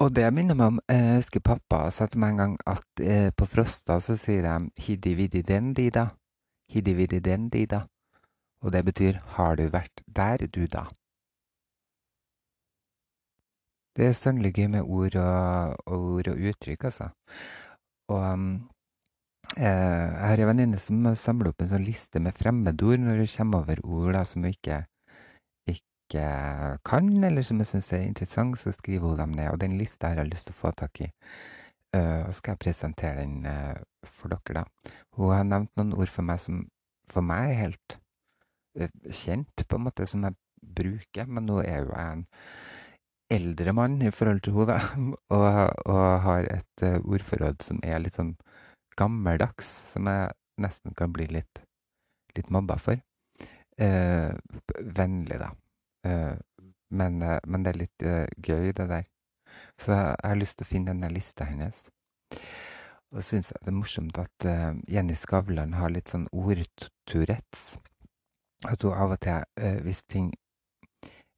Og 0.00 0.14
det 0.16 0.26
minner 0.34 0.56
meg 0.58 0.72
om 0.72 0.80
Jeg 0.88 1.20
husker 1.20 1.42
pappa 1.44 1.84
sa 1.94 2.08
til 2.10 2.22
meg 2.22 2.32
en 2.32 2.40
gang 2.42 2.54
at 2.66 3.02
eh, 3.04 3.30
på 3.30 3.46
Frosta 3.46 4.00
så 4.00 4.16
sier 4.16 4.42
de 4.42 4.70
'hiddi-viddi-den-di-da'. 4.82 6.08
Hiddi-viddi-den-di-da. 6.72 7.84
Og 8.62 8.72
det 8.72 8.84
betyr 8.84 9.20
'har 9.36 9.54
du 9.56 9.68
vært 9.68 10.02
der, 10.06 10.46
du, 10.46 10.66
da'? 10.66 10.88
Det 13.96 14.06
er 14.06 14.12
sannelig 14.16 14.52
gøy 14.54 14.68
med 14.70 14.82
ord 14.86 15.16
og, 15.18 15.80
ord 15.86 16.28
og 16.30 16.44
uttrykk, 16.50 16.84
altså. 16.90 17.10
Og 18.10 18.22
um, 18.32 18.52
Eh, 19.58 19.64
jeg 19.64 20.26
har 20.30 20.40
en 20.40 20.48
venninne 20.52 20.78
som 20.78 21.06
samler 21.18 21.50
opp 21.50 21.62
en 21.64 21.70
sånn 21.72 21.82
liste 21.82 22.20
med 22.22 22.36
fremmedord 22.38 23.00
når 23.02 23.24
hun 23.24 23.30
kommer 23.32 23.64
over 23.64 23.80
ord 23.82 24.12
da, 24.14 24.20
som 24.22 24.44
hun 24.44 24.52
ikke, 24.54 24.76
ikke 25.72 26.26
kan, 26.86 27.08
eller 27.26 27.42
som 27.46 27.58
hun 27.58 27.66
syns 27.66 27.90
er 27.96 28.04
interessant, 28.06 28.60
så 28.62 28.70
skriver 28.76 29.08
hun 29.08 29.18
dem 29.18 29.34
ned. 29.34 29.48
Og 29.50 29.58
den 29.62 29.74
lista 29.80 30.12
har 30.12 30.22
jeg 30.22 30.30
lyst 30.30 30.46
til 30.46 30.54
å 30.54 30.60
få 30.60 30.70
tak 30.78 31.02
i. 31.02 31.10
Uh, 31.90 32.28
og 32.28 32.34
skal 32.38 32.54
jeg 32.54 32.62
presentere 32.62 33.24
den 33.24 33.48
uh, 33.50 33.74
for 34.06 34.30
dere, 34.30 34.60
da. 34.62 34.92
Hun 35.18 35.32
har 35.34 35.48
nevnt 35.48 35.72
noen 35.80 35.96
ord 35.98 36.12
for 36.12 36.22
meg 36.22 36.38
som 36.38 36.62
for 37.10 37.26
meg 37.26 37.50
er 37.50 37.62
helt 37.64 37.96
uh, 38.78 38.86
kjent, 39.10 39.64
på 39.66 39.80
en 39.80 39.88
måte, 39.88 40.06
som 40.06 40.22
jeg 40.28 40.38
bruker. 40.78 41.26
Men 41.26 41.50
nå 41.50 41.58
er 41.64 41.82
jo 41.82 41.90
jeg 41.90 42.20
en 42.20 42.22
eldre 43.30 43.72
mann 43.76 44.00
i 44.02 44.10
forhold 44.10 44.42
til 44.44 44.56
henne, 44.58 45.16
og, 45.36 45.46
og 45.86 46.04
har 46.26 46.48
et 46.50 46.86
ordforråd 47.00 47.62
som 47.66 47.80
er 47.86 48.02
litt 48.02 48.18
sånn 48.18 48.34
gammeldags, 48.98 49.68
som 49.92 50.08
jeg 50.10 50.32
nesten 50.60 50.94
kan 50.98 51.12
bli 51.14 51.28
litt, 51.30 51.62
litt 52.36 52.50
mobba 52.52 52.76
for. 52.80 53.00
Eh, 53.80 54.32
vennlig, 54.80 55.38
da. 55.40 55.50
Eh, 56.06 56.36
men, 56.90 57.22
eh, 57.22 57.38
men, 57.46 57.62
det 57.62 57.72
er 57.72 57.80
litt 57.80 58.04
eh, 58.04 58.26
gøy, 58.36 58.72
det 58.76 58.88
der. 58.90 59.06
Så 59.80 59.92
jeg, 59.94 60.16
jeg 60.22 60.28
har 60.28 60.40
lyst 60.40 60.58
til 60.58 60.66
å 60.66 60.70
finne 60.70 60.92
denne 60.92 61.12
lista 61.14 61.46
hennes. 61.48 61.86
Og 63.10 63.24
syns 63.26 63.50
jeg 63.50 63.64
det 63.64 63.72
er 63.72 63.74
morsomt 63.74 64.18
at 64.22 64.44
uh, 64.46 64.76
Jenny 64.86 65.16
Skavlan 65.18 65.72
har 65.74 65.90
litt 65.90 66.12
sånn 66.12 66.28
ordtourettes. 66.30 67.80
At 68.68 68.84
hun 68.86 68.94
av 68.94 69.16
og 69.16 69.18
til, 69.24 69.48
hvis 69.82 70.04
ting 70.06 70.28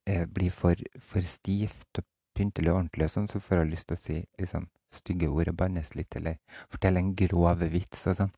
blir 0.05 0.51
for, 0.51 0.79
for 0.99 1.23
stivt 1.23 2.01
og 2.01 2.07
pyntelig 2.37 2.73
og 2.73 2.79
ordentlig, 2.81 3.07
og 3.07 3.13
sånn, 3.13 3.29
så 3.31 3.41
får 3.43 3.61
jeg 3.61 3.71
lyst 3.73 3.89
til 3.89 3.97
å 3.97 4.03
si 4.03 4.17
liksom 4.41 4.67
stygge 4.93 5.29
ord 5.31 5.51
og 5.53 5.59
bannes 5.61 5.95
litt, 5.97 6.17
eller 6.19 6.39
fortelle 6.73 7.01
en 7.01 7.15
grov 7.17 7.63
vits 7.73 8.07
og 8.11 8.19
sånn. 8.19 8.33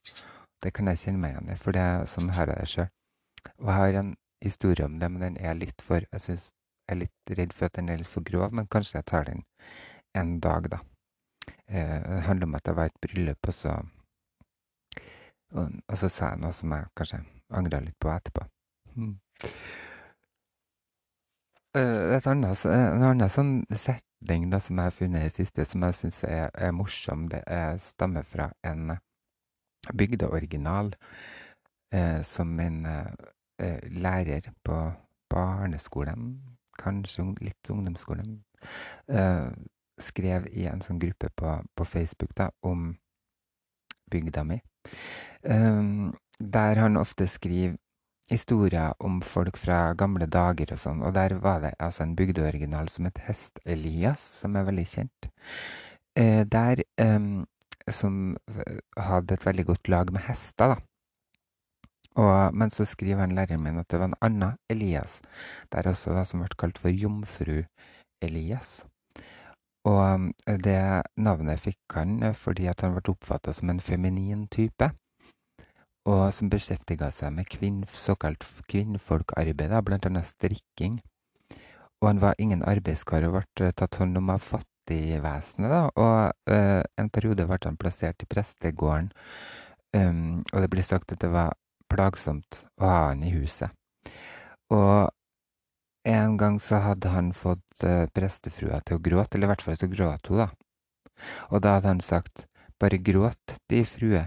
Det 0.62 0.72
kan 0.74 0.90
jeg 0.90 1.00
kjenne 1.02 1.22
meg 1.22 1.34
igjen 1.34 1.50
i, 1.52 1.56
for 1.60 1.76
det, 1.76 1.82
er 1.82 2.10
sånn 2.10 2.32
her 2.36 2.52
jeg 2.52 2.64
er 2.64 2.72
sjøl. 2.72 2.92
Og 3.58 3.66
jeg 3.68 3.78
har 3.80 3.98
en 4.00 4.14
historie 4.44 4.86
om 4.86 4.98
det, 5.00 5.10
men 5.12 5.24
den 5.24 5.36
er 5.40 5.58
litt 5.58 5.82
for 5.84 6.04
Jeg 6.04 6.20
synes, 6.20 6.48
jeg 6.88 6.94
er 6.94 7.00
litt 7.02 7.36
redd 7.38 7.52
for 7.56 7.68
at 7.68 7.76
den 7.78 7.90
er 7.92 8.00
litt 8.00 8.10
for 8.10 8.24
grov, 8.24 8.52
men 8.52 8.70
kanskje 8.70 8.98
jeg 8.98 9.08
tar 9.10 9.28
den 9.28 9.44
en 10.14 10.38
dag, 10.40 10.68
da. 10.70 10.80
Eh, 11.66 12.00
det 12.00 12.24
handler 12.28 12.46
om 12.46 12.58
at 12.58 12.66
jeg 12.68 12.76
var 12.76 12.90
i 12.90 12.92
et 12.92 13.00
bryllup, 13.06 13.48
og 13.48 13.54
så, 13.54 13.76
og, 15.54 15.72
og 15.88 15.98
så 15.98 16.08
sa 16.12 16.32
jeg 16.32 16.42
noe 16.44 16.52
som 16.56 16.76
jeg 16.76 16.92
kanskje 16.96 17.24
angra 17.50 17.80
litt 17.84 17.98
på 18.00 18.12
etterpå. 18.12 18.46
Hmm. 18.94 19.16
Uh, 21.74 22.14
et 22.14 22.26
annet, 22.30 22.66
en 22.70 23.02
annen 23.02 23.30
sånn 23.32 23.56
setning 23.74 24.46
da, 24.52 24.60
som 24.62 24.78
jeg 24.78 24.90
har 24.90 24.94
funnet 24.94 25.24
i 25.24 25.30
det 25.30 25.34
siste, 25.34 25.64
som 25.66 25.82
jeg 25.82 25.98
syns 25.98 26.20
er, 26.28 26.52
er, 26.54 26.70
morsom. 26.76 27.26
Det 27.32 27.42
er, 27.50 27.80
stammer 27.82 28.26
fra 28.28 28.52
en 28.62 28.94
bygdeoriginal 29.92 30.94
eh, 31.92 32.22
som 32.22 32.46
min 32.46 32.86
eh, 32.86 33.90
lærer 33.90 34.50
på 34.62 34.92
barneskolen, 35.30 36.40
kanskje 36.78 37.26
litt 37.40 37.70
ungdomsskolen, 37.70 38.42
eh, 39.08 39.50
skrev 40.00 40.46
i 40.50 40.66
en 40.66 40.82
sånn 40.82 40.98
gruppe 40.98 41.30
på, 41.36 41.58
på 41.74 41.84
Facebook 41.84 42.34
da, 42.36 42.50
om 42.62 42.92
bygda 44.10 44.42
mi. 44.44 44.58
Der 45.44 46.80
han 46.80 46.96
ofte 46.96 47.26
skriver 47.30 47.76
historier 48.34 48.94
om 49.04 49.20
folk 49.22 49.58
fra 49.60 49.94
gamle 49.98 50.26
dager 50.30 50.74
og 50.74 50.80
sånn. 50.80 51.02
Og 51.06 51.14
der 51.16 51.36
var 51.42 51.62
det 51.64 51.74
altså 51.78 52.04
en 52.04 52.16
bygdeoriginal 52.18 52.90
som 52.92 53.08
het 53.08 53.20
Hest-Elias, 53.26 54.22
som 54.42 54.56
er 54.56 54.66
veldig 54.68 54.86
kjent. 54.90 55.28
Eh, 56.16 56.42
der 56.46 56.84
eh, 56.98 57.44
Som 57.92 58.38
hadde 58.96 59.34
et 59.34 59.44
veldig 59.44 59.64
godt 59.68 59.88
lag 59.92 60.12
med 60.12 60.22
hester, 60.24 60.72
da. 60.72 60.76
Og, 62.16 62.54
men 62.56 62.70
så 62.70 62.86
skriver 62.88 63.20
han 63.20 63.34
læreren 63.36 63.60
min 63.60 63.76
at 63.78 63.90
det 63.90 63.98
var 64.00 64.08
en 64.08 64.20
annen 64.22 64.56
Elias 64.70 65.20
der 65.72 65.90
også, 65.90 66.14
da, 66.14 66.24
som 66.24 66.40
ble 66.40 66.48
kalt 66.56 66.78
for 66.78 66.88
Jomfru-Elias. 66.88 68.86
Og 69.84 70.30
det 70.64 70.80
navnet 71.20 71.60
fikk 71.60 71.98
han 71.98 72.22
fordi 72.38 72.70
at 72.72 72.80
han 72.80 72.94
ble 72.94 73.12
oppfatta 73.12 73.52
som 73.52 73.68
en 73.68 73.84
feminin 73.84 74.46
type 74.48 74.88
og 76.04 76.28
som 76.36 76.50
beskjeftiga 76.52 77.08
seg 77.14 77.32
med 77.32 77.48
kvinn, 77.48 77.82
såkalt 77.88 78.44
kvinnfolkarbeid, 78.68 79.72
bl.a. 79.86 80.22
strikking. 80.28 81.00
Og 82.02 82.10
han 82.10 82.20
var 82.20 82.36
ingen 82.38 82.64
arbeidskar 82.66 83.24
og 83.24 83.38
ble 83.38 83.68
eh, 83.68 83.72
tatt 83.72 83.96
hånd 83.96 84.20
om 84.20 84.32
av 84.34 84.44
fattigvesenet. 84.44 85.94
Og 85.96 86.52
uh, 86.52 86.82
en 87.00 87.10
periode 87.10 87.46
ble 87.48 87.60
han 87.64 87.80
plassert 87.80 88.20
i 88.20 88.28
prestegården, 88.28 89.08
um, 89.96 90.42
og 90.52 90.60
det 90.60 90.70
ble 90.74 90.84
sagt 90.84 91.14
at 91.16 91.24
det 91.24 91.32
var 91.32 91.56
plagsomt 91.88 92.64
å 92.82 92.90
ha 92.90 93.00
han 93.08 93.24
i 93.24 93.32
huset. 93.32 93.72
Og 94.74 95.08
en 96.04 96.36
gang 96.36 96.60
så 96.60 96.82
hadde 96.84 97.14
han 97.14 97.32
fått 97.32 97.86
uh, 97.88 98.04
prestefrua 98.12 98.82
til 98.84 98.98
å 98.98 99.04
gråte, 99.08 99.38
eller 99.38 99.48
i 99.48 99.54
hvert 99.54 99.64
fall 99.64 99.80
til 99.80 99.88
å 99.88 99.96
gråte 99.96 100.34
hun, 100.34 100.44
da. 100.44 100.50
Og 101.48 101.64
da 101.64 101.78
hadde 101.78 101.94
han 101.94 102.04
sagt, 102.04 102.44
bare 102.76 103.00
gråt, 103.00 103.56
de 103.72 103.84
frue, 103.88 104.26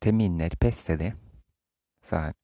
til 0.00 0.16
minner 0.16 0.56
pester 0.60 0.98
de, 1.00 1.12
sa 2.04 2.28
han. 2.28 2.40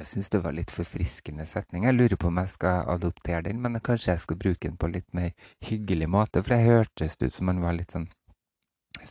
Jeg 0.00 0.08
syns 0.08 0.30
det 0.32 0.40
var 0.40 0.54
litt 0.56 0.70
forfriskende 0.72 1.44
setning. 1.46 1.84
Jeg 1.84 1.94
lurer 1.94 2.16
på 2.16 2.30
om 2.30 2.38
jeg 2.40 2.50
skal 2.54 2.88
adoptere 2.88 3.42
den, 3.46 3.60
men 3.60 3.76
kanskje 3.84 4.14
jeg 4.14 4.22
skal 4.22 4.38
bruke 4.40 4.64
den 4.64 4.78
på 4.80 4.88
litt 4.88 5.10
mer 5.14 5.34
hyggelig 5.66 6.08
måte, 6.08 6.42
for 6.42 6.56
jeg 6.56 6.70
hørtes 6.70 7.18
ut 7.20 7.34
som 7.34 7.52
han 7.52 7.60
var 7.60 7.76
litt 7.76 7.92
sånn 7.92 8.08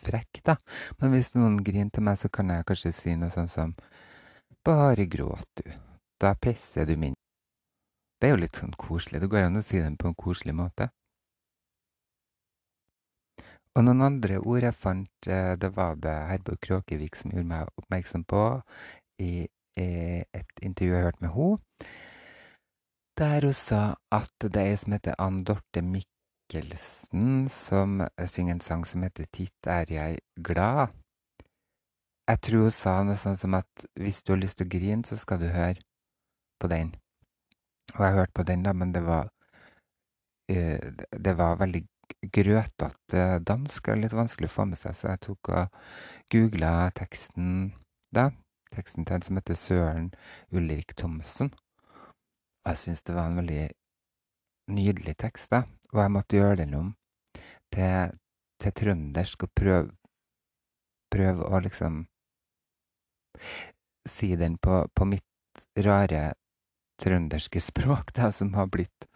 frekk, 0.01 0.41
da. 0.43 0.57
Men 0.99 1.13
hvis 1.13 1.31
noen 1.35 1.59
griner 1.63 1.93
til 1.93 2.05
meg, 2.05 2.17
så 2.19 2.31
kan 2.33 2.49
jeg 2.51 2.65
kanskje 2.67 2.93
si 2.95 3.15
noe 3.15 3.31
sånn 3.33 3.51
som 3.51 3.75
Bare 4.65 5.05
gråt, 5.07 5.47
du. 5.55 5.69
Da 6.19 6.33
pisser 6.35 6.85
du 6.85 6.97
min. 6.99 7.13
Det 8.19 8.27
er 8.27 8.33
jo 8.33 8.41
litt 8.41 8.57
sånn 8.59 8.73
koselig. 8.75 9.21
Det 9.21 9.29
går 9.31 9.45
an 9.45 9.61
å 9.61 9.63
si 9.63 9.79
den 9.79 9.95
på 9.95 10.09
en 10.09 10.17
koselig 10.19 10.55
måte. 10.57 10.89
Og 13.77 13.85
noen 13.85 14.01
andre 14.01 14.39
ord 14.41 14.65
jeg 14.65 14.75
fant, 14.75 15.27
eh, 15.27 15.55
det 15.61 15.71
var 15.75 15.95
det 16.01 16.15
Herborg 16.31 16.59
Kråkevik 16.65 17.15
som 17.15 17.31
gjorde 17.31 17.51
meg 17.51 17.73
oppmerksom 17.79 18.25
på 18.27 18.43
i, 19.23 19.47
et 19.79 20.61
intervju 20.61 20.91
jeg 20.91 21.03
hørte 21.05 21.23
med 21.23 21.31
henne. 21.31 21.91
Der 23.19 23.45
hun 23.45 23.53
sa 23.55 23.95
at 24.11 24.33
det 24.41 24.59
er 24.59 24.71
ei 24.73 24.79
som 24.79 24.95
heter 24.95 25.15
Ann 25.19 25.43
Dorte 25.47 25.81
Mikkelsen, 25.83 27.47
som 27.47 28.01
synger 28.27 28.53
en 28.53 28.59
sang 28.59 28.83
som 28.85 29.03
heter 29.03 29.25
'Titt 29.31 29.67
er 29.67 29.85
jeg 29.87 30.19
glad'. 30.39 30.91
jeg 32.27 32.41
tror 32.41 32.61
hun 32.61 32.71
sa 32.71 33.03
noe 33.03 33.15
sånt 33.15 33.39
som 33.39 33.53
at 33.53 33.85
hvis 33.95 34.21
du 34.21 34.33
har 34.33 34.39
lyst 34.39 34.57
til 34.57 34.67
å 34.67 34.69
grine, 34.69 35.03
så 35.05 35.17
skal 35.17 35.39
du 35.39 35.47
høre 35.47 35.81
på 36.59 36.67
den. 36.67 36.95
Og 37.95 38.05
jeg 38.05 38.13
hørte 38.13 38.33
på 38.35 38.43
den, 38.43 38.63
da, 38.63 38.73
men 38.73 38.93
det 38.93 39.03
var 39.05 39.29
uh, 40.51 40.79
Det 41.25 41.37
var 41.37 41.55
veldig 41.55 41.87
grøtete 42.35 43.23
dansk 43.45 43.89
er 43.89 43.99
litt 44.01 44.15
vanskelig 44.15 44.49
å 44.49 44.55
få 44.55 44.65
med 44.69 44.79
seg, 44.81 44.95
så 44.97 45.11
jeg 45.13 45.23
tok 45.27 45.51
og 45.53 45.79
googla 46.33 46.73
teksten 46.97 47.73
da. 48.15 48.29
Teksten 48.69 49.05
til 49.05 49.17
en 49.17 49.25
som 49.25 49.39
heter 49.39 49.57
Søren 49.57 50.11
Ulrik 50.53 50.93
Thomsen. 50.97 51.49
Jeg 52.67 52.77
syns 52.77 53.01
det 53.01 53.15
var 53.15 53.31
en 53.31 53.39
veldig 53.39 53.63
nydelig 54.69 55.15
tekst, 55.17 55.49
da. 55.49 55.63
Og 55.93 56.03
jeg 56.03 56.13
måtte 56.13 56.37
gjøre 56.37 56.59
den 56.61 56.75
om 56.77 56.91
til, 57.73 58.13
til 58.61 58.75
trøndersk 58.81 59.47
og 59.47 59.53
prøve, 59.57 59.89
prøve 61.09 61.49
å 61.49 61.61
liksom 61.65 62.03
si 64.09 64.35
den 64.37 64.59
på, 64.61 64.83
på 64.93 65.09
mitt 65.09 65.65
rare 65.85 66.33
trønderske 67.01 67.61
språk, 67.69 68.13
da, 68.13 68.31
som 68.35 68.53
har 68.57 68.69
blitt 68.71 69.09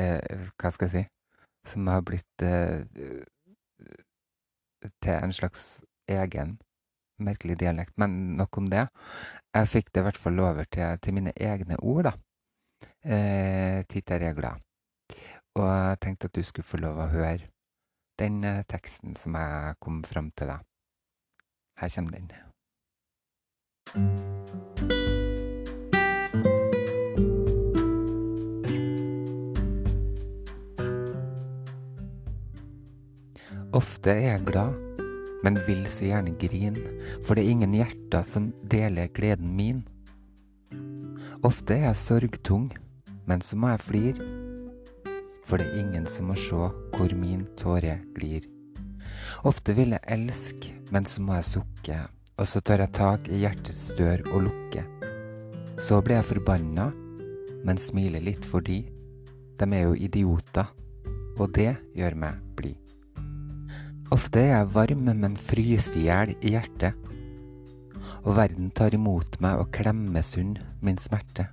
eh, 0.00 0.48
Hva 0.60 0.72
skal 0.74 0.88
jeg 0.88 0.94
si? 0.94 1.11
Som 1.66 1.86
har 1.86 2.02
blitt 2.02 2.42
eh, 2.42 2.82
til 5.02 5.12
en 5.14 5.32
slags 5.32 5.80
egen 6.10 6.58
merkelig 7.22 7.58
dialekt. 7.60 7.94
Men 7.98 8.36
nok 8.36 8.58
om 8.58 8.66
det. 8.66 8.88
Jeg 9.54 9.68
fikk 9.68 9.94
det 9.94 10.00
i 10.00 10.06
hvert 10.08 10.18
fall 10.18 10.40
over 10.40 10.64
til, 10.64 10.98
til 10.98 11.14
mine 11.14 11.32
egne 11.36 11.76
ord, 11.80 12.04
da. 12.10 12.12
Eh, 13.04 13.84
Titt 13.88 14.10
er 14.10 14.32
glad. 14.34 14.62
Og 15.54 15.66
jeg 15.68 15.98
tenkte 16.00 16.26
at 16.30 16.34
du 16.34 16.42
skulle 16.42 16.66
få 16.66 16.76
lov 16.80 16.98
å 16.98 17.10
høre 17.12 17.50
den 18.18 18.44
eh, 18.44 18.64
teksten 18.68 19.16
som 19.16 19.36
jeg 19.36 19.74
kom 19.80 20.04
fram 20.04 20.30
til, 20.36 20.54
da. 20.54 20.58
Her 21.82 21.88
kommer 21.94 22.12
den. 22.18 22.32
Ofte 33.72 34.12
er 34.12 34.34
jeg 34.34 34.44
glad, 34.50 34.74
men 35.40 35.56
vil 35.64 35.86
så 35.88 36.04
gjerne 36.04 36.34
grine, 36.36 36.82
for 37.24 37.32
det 37.32 37.46
er 37.46 37.52
ingen 37.54 37.72
hjerter 37.72 38.26
som 38.28 38.50
deler 38.68 39.08
gleden 39.16 39.54
min. 39.56 39.78
Ofte 41.40 41.78
er 41.78 41.86
jeg 41.86 42.00
sorgtung, 42.02 42.66
men 43.24 43.40
så 43.40 43.56
må 43.56 43.70
jeg 43.72 43.84
flire, 43.86 44.26
for 45.48 45.56
det 45.56 45.70
er 45.70 45.80
ingen 45.80 46.04
som 46.04 46.28
må 46.28 46.36
se 46.36 46.68
hvor 46.92 47.14
min 47.16 47.46
tåre 47.56 47.96
glir. 48.18 48.44
Ofte 49.48 49.72
vil 49.78 49.96
jeg 49.96 50.04
elske, 50.18 50.76
men 50.92 51.08
så 51.08 51.24
må 51.24 51.40
jeg 51.40 51.48
sukke, 51.54 51.98
og 52.36 52.52
så 52.52 52.60
tar 52.60 52.84
jeg 52.84 52.96
tak 53.00 53.32
i 53.32 53.40
hjertets 53.46 53.86
dør 53.96 54.20
og 54.34 54.50
lukker. 54.50 54.84
Så 55.80 56.02
blir 56.04 56.20
jeg 56.20 56.28
forbanna, 56.28 56.90
men 57.64 57.80
smiler 57.80 58.20
litt 58.20 58.44
fordi 58.44 58.82
de 59.56 59.72
er 59.72 59.88
jo 59.88 59.96
idioter, 59.96 60.68
og 61.40 61.56
det 61.56 61.72
gjør 61.96 62.20
meg 62.20 62.48
blid. 62.60 62.81
Ofte 64.12 64.42
er 64.42 64.50
jeg 64.50 64.72
varm, 64.74 65.06
men 65.08 65.38
fryser 65.40 65.94
i 65.96 66.02
hjel 66.04 66.32
i 66.44 66.50
hjertet. 66.52 66.98
Og 68.26 68.34
verden 68.36 68.68
tar 68.76 68.92
imot 68.92 69.38
meg 69.40 69.62
og 69.62 69.70
klemmer 69.72 70.24
sund 70.26 70.58
min 70.84 71.00
smerte. 71.00 71.46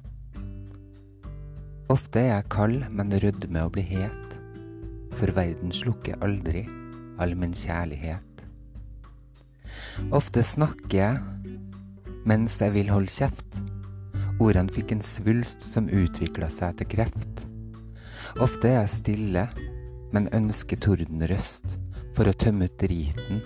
Ofte 1.89 2.19
er 2.19 2.33
jeg 2.33 2.49
kald, 2.51 2.83
men 2.91 3.15
rødmer 3.23 3.63
å 3.63 3.71
bli 3.71 3.85
het. 3.93 4.35
For 5.15 5.31
verden 5.37 5.71
slukker 5.71 6.19
aldri 6.25 6.65
all 7.19 7.37
min 7.39 7.55
kjærlighet. 7.55 8.43
Ofte 10.11 10.43
snakker 10.43 10.99
jeg 10.99 11.57
mens 12.27 12.59
jeg 12.59 12.75
vil 12.75 12.91
holde 12.91 13.13
kjeft. 13.13 13.59
Ordene 14.43 14.75
fikk 14.75 14.97
en 14.97 15.05
svulst 15.05 15.63
som 15.63 15.87
utvikla 15.87 16.51
seg 16.51 16.75
til 16.81 16.91
kreft. 16.91 17.45
Ofte 18.43 18.67
er 18.67 18.81
jeg 18.81 18.97
stille, 18.99 19.51
men 20.11 20.33
ønsker 20.35 20.79
tordenrøst 20.83 21.79
for 22.19 22.27
å 22.27 22.35
tømme 22.35 22.67
ut 22.67 22.73
driten 22.81 23.37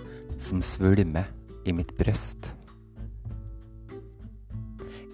som 0.42 0.58
svulmer 0.58 1.28
i 1.62 1.70
mitt 1.70 1.92
bryst. 1.94 2.48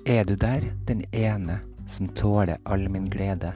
Er 0.09 0.25
du 0.25 0.33
der, 0.33 0.65
den 0.89 1.03
ene 1.13 1.59
som 1.85 2.09
tåler 2.17 2.57
all 2.65 2.87
min 2.89 3.05
glede, 3.13 3.51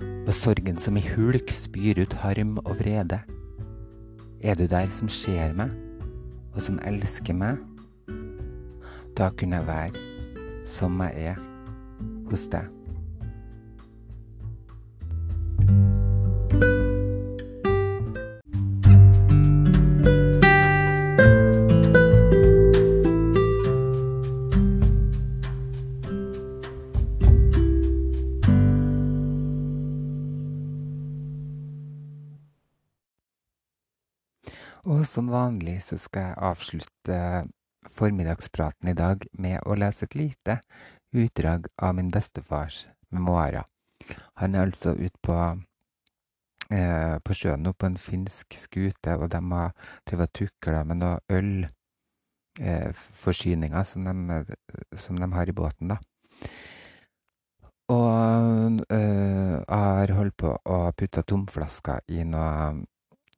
og 0.00 0.32
sorgen 0.32 0.80
som 0.80 0.96
i 0.96 1.02
hulk 1.04 1.52
spyr 1.52 2.00
ut 2.00 2.16
harm 2.22 2.56
og 2.62 2.78
vrede? 2.78 3.18
Er 4.40 4.56
du 4.56 4.64
der 4.64 4.88
som 4.88 5.12
ser 5.12 5.52
meg, 5.52 5.76
og 6.56 6.64
som 6.64 6.80
elsker 6.80 7.36
meg? 7.36 7.60
Da 9.12 9.28
kunne 9.28 9.60
jeg 9.60 9.68
være 9.68 10.64
som 10.72 10.96
jeg 11.04 11.34
er 11.34 11.44
hos 12.32 12.48
deg. 12.48 12.83
Og 34.84 35.06
som 35.08 35.30
vanlig 35.32 35.78
så 35.80 35.96
skal 35.96 36.26
jeg 36.28 36.36
avslutte 36.44 37.18
formiddagspraten 37.96 38.88
i 38.90 38.96
dag 38.96 39.22
med 39.40 39.62
å 39.64 39.74
lese 39.80 40.04
et 40.04 40.14
lite 40.18 40.58
utdrag 41.16 41.66
av 41.80 41.94
min 41.96 42.10
bestefars 42.12 42.86
memoarer. 43.08 43.64
Han 44.36 44.54
er 44.54 44.60
altså 44.66 44.92
ute 44.92 45.18
på, 45.24 45.36
eh, 46.68 47.16
på 47.24 47.32
sjøen 47.32 47.62
nå 47.64 47.72
på 47.72 47.86
en 47.86 47.96
finsk 47.96 48.52
skute, 48.60 49.16
og 49.16 49.30
de 49.32 49.40
har 49.52 49.72
drevet 50.04 50.32
tukla 50.36 50.84
med 50.84 50.96
noe 51.00 51.20
ølforsyninger 52.60 53.78
eh, 53.78 53.84
som, 53.88 54.00
som 54.92 55.16
de 55.16 55.32
har 55.32 55.48
i 55.48 55.52
båten, 55.56 55.88
da. 55.88 55.96
Og 57.88 58.84
øh, 58.90 59.64
har 59.68 60.12
holdt 60.12 60.36
på 60.36 60.58
å 60.64 60.92
putte 60.92 61.22
tomflasker 61.22 62.00
i 62.08 62.24
noe 62.24 62.84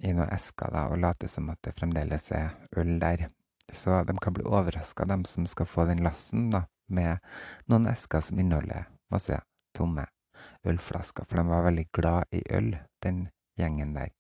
i 0.01 0.13
noen 0.13 0.33
esker 0.35 0.73
da, 0.73 0.87
og 0.93 1.01
late 1.01 1.29
som 1.31 1.49
at 1.53 1.61
det 1.65 1.75
fremdeles 1.77 2.31
er 2.37 2.53
øl 2.77 2.99
der. 3.01 3.29
Så 3.73 4.03
de 4.07 4.15
kan 4.23 4.35
bli 4.37 4.45
overraska, 4.47 5.05
de 5.05 5.19
som 5.29 5.47
skal 5.51 5.67
få 5.67 5.87
den 5.89 6.05
lasten, 6.07 6.51
da, 6.53 6.67
med 6.89 7.19
noen 7.71 7.89
esker 7.91 8.23
som 8.23 8.39
inneholder 8.39 8.87
masse 9.11 9.41
tomme 9.77 10.07
ølflasker. 10.67 11.27
For 11.27 11.41
de 11.41 11.47
var 11.49 11.67
veldig 11.67 11.87
glad 11.97 12.37
i 12.37 12.43
øl, 12.59 12.77
den 13.03 13.27
gjengen 13.59 13.95
der. 13.97 14.13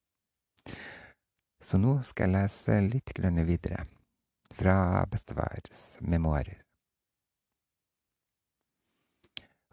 Så 1.62 1.78
nå 1.82 1.98
skal 2.06 2.30
jeg 2.30 2.36
lese 2.36 2.80
litt 2.84 3.12
grønne 3.16 3.46
videre 3.46 3.86
fra 4.56 5.04
bestefars 5.10 5.96
memoarer. 6.00 6.62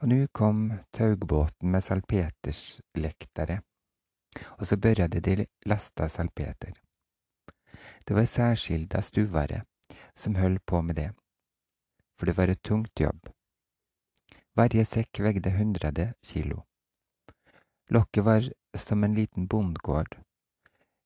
Og 0.03 0.09
nå 0.11 0.25
kom 0.35 0.65
taugbåten 0.91 1.71
med 1.71 1.85
salpeterslektere 1.85 3.61
og 4.57 4.67
så 4.67 4.77
børjade 4.77 5.19
de 5.19 5.45
lasta 5.65 6.07
salpeter. 6.07 6.73
Det 8.07 8.15
var 8.15 8.25
særskilda 8.25 9.01
stuvare 9.01 9.61
som 10.15 10.35
holdt 10.35 10.65
på 10.65 10.81
med 10.81 10.95
det, 10.95 11.11
for 12.17 12.25
det 12.25 12.37
var 12.37 12.47
et 12.47 12.63
tungt 12.63 12.99
jobb. 12.99 13.29
Hver 14.53 14.83
sekk 14.83 15.19
vegde 15.19 15.51
hundrede 15.51 16.13
kilo. 16.23 16.61
Lokket 17.89 18.25
var 18.25 18.49
som 18.75 19.03
en 19.03 19.13
liten 19.13 19.47
bondgård, 19.47 20.19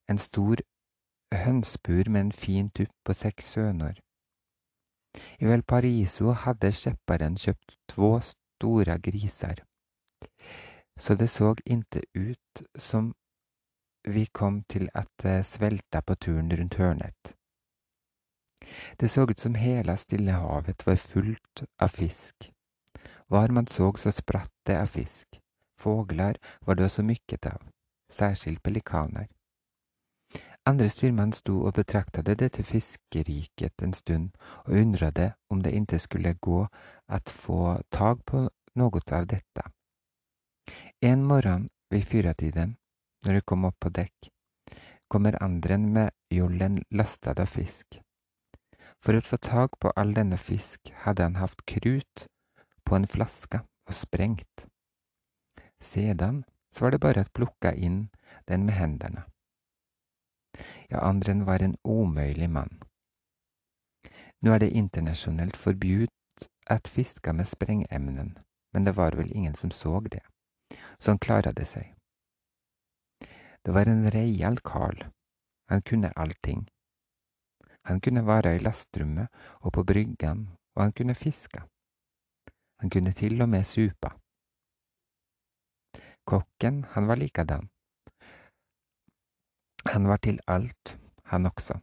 en 0.09 0.17
stor 0.17 0.57
hønsbur 1.33 2.09
med 2.09 2.21
en 2.21 2.31
fin 2.31 2.69
tupp 2.69 2.91
på 3.05 3.13
seks 3.13 3.55
høner. 3.55 3.99
I 5.39 5.45
Valparaiso 5.45 6.31
hadde 6.31 6.71
skjepperen 6.71 7.37
kjøpt 7.37 7.77
to 7.87 8.19
store 8.19 8.99
griser 8.99 9.63
så 10.99 11.15
det 11.15 11.27
så 11.27 11.55
inte 11.65 12.01
ut 12.13 12.63
som 12.75 13.13
vi 14.03 14.25
kom 14.25 14.63
til 14.63 14.89
at 14.93 15.09
det 15.23 15.45
svelta 15.45 16.01
på 16.01 16.15
turen 16.15 16.51
rundt 16.51 16.75
hørnet. 16.75 17.35
Det 18.99 19.09
så 19.09 19.25
ut 19.29 19.39
som 19.39 19.55
hele 19.55 19.97
Stillehavet 19.97 20.85
var 20.87 20.95
fullt 20.95 21.63
av 21.79 21.87
fisk. 21.87 22.51
Var 23.27 23.47
man 23.47 23.67
såg 23.67 23.99
så 23.99 24.11
spratt 24.11 24.53
det 24.65 24.81
av 24.81 24.87
fisk. 24.87 25.41
Fåglar 25.79 26.37
var 26.61 26.75
det 26.75 26.85
også 26.85 27.03
mykket 27.03 27.45
av, 27.45 27.61
særskilt 28.09 28.63
pelikaner. 28.63 29.27
Andre 30.65 30.89
styrmann 30.89 31.31
sto 31.31 31.61
og 31.63 31.73
betraktade 31.73 32.35
dette 32.35 32.63
fiskeriket 32.63 33.83
en 33.83 33.93
stund 33.93 34.29
og 34.65 34.73
undrade 34.73 35.33
om 35.49 35.61
det 35.61 35.71
inte 35.71 35.99
skulle 35.99 36.33
gå 36.33 36.67
at 37.07 37.29
få 37.29 37.77
tag 37.91 38.25
på 38.25 38.49
noe 38.75 39.01
av 39.11 39.27
dette. 39.27 39.63
En 41.01 41.23
morgen 41.23 41.69
ved 41.89 42.01
fyratiden, 42.01 42.77
når 43.25 43.33
de 43.33 43.41
kom 43.41 43.65
opp 43.67 43.75
på 43.79 43.89
dekk, 43.93 44.29
kommer 45.13 45.35
andren 45.43 45.83
med 45.93 46.09
jollen 46.33 46.79
lastet 46.89 47.37
av 47.37 47.51
fisk. 47.53 47.99
For 49.05 49.13
å 49.13 49.21
få 49.21 49.37
tak 49.37 49.75
på 49.77 49.91
all 49.93 50.15
denne 50.15 50.39
fisk 50.41 50.89
hadde 51.03 51.27
han 51.27 51.35
hatt 51.37 51.61
krut 51.69 52.23
på 52.81 52.97
en 52.97 53.05
flaske 53.05 53.59
og 53.61 53.93
sprengt. 53.93 54.65
Sedan 55.77 56.39
så 56.73 56.87
var 56.87 56.95
det 56.95 57.01
bare 57.03 57.25
å 57.27 57.29
plukke 57.29 57.75
inn 57.77 58.07
den 58.49 58.65
med 58.65 58.79
hendene. 58.79 59.27
Ja, 60.89 61.03
Andren 61.05 61.43
var 61.45 61.61
en 61.61 61.75
omøyelig 61.85 62.49
mann. 62.49 62.79
Nå 64.41 64.55
er 64.55 64.65
det 64.65 64.73
internasjonalt 64.73 65.61
forbudt 65.61 66.49
at 66.65 66.89
fiske 66.89 67.33
med 67.37 67.45
sprengemnen, 67.45 68.33
men 68.73 68.89
det 68.89 68.95
var 68.97 69.13
vel 69.13 69.29
ingen 69.29 69.53
som 69.53 69.69
så 69.69 69.99
det, 70.09 70.25
så 70.99 71.11
han 71.11 71.19
det 71.53 71.67
seg. 71.67 71.93
Det 73.63 73.73
var 73.73 73.85
en 73.85 74.11
reial 74.11 74.59
Karl. 74.63 75.05
han 75.69 75.81
kunne 75.81 76.11
allting. 76.15 76.69
Han 77.83 77.99
kunne 78.01 78.25
være 78.27 78.55
i 78.55 78.59
lastrommet 78.59 79.27
og 79.59 79.73
på 79.73 79.83
bryggene, 79.83 80.47
og 80.75 80.83
han 80.83 80.93
kunne 80.93 81.15
fiske. 81.15 81.59
Han 82.79 82.89
kunne 82.89 83.11
til 83.11 83.41
og 83.41 83.49
med 83.49 83.63
supe. 83.63 84.11
Kokken, 86.25 86.83
han 86.83 87.07
var 87.07 87.15
likadan. 87.15 87.69
Han 89.85 90.07
var 90.07 90.17
til 90.17 90.39
alt, 90.47 90.99
han 91.23 91.45
også. 91.45 91.79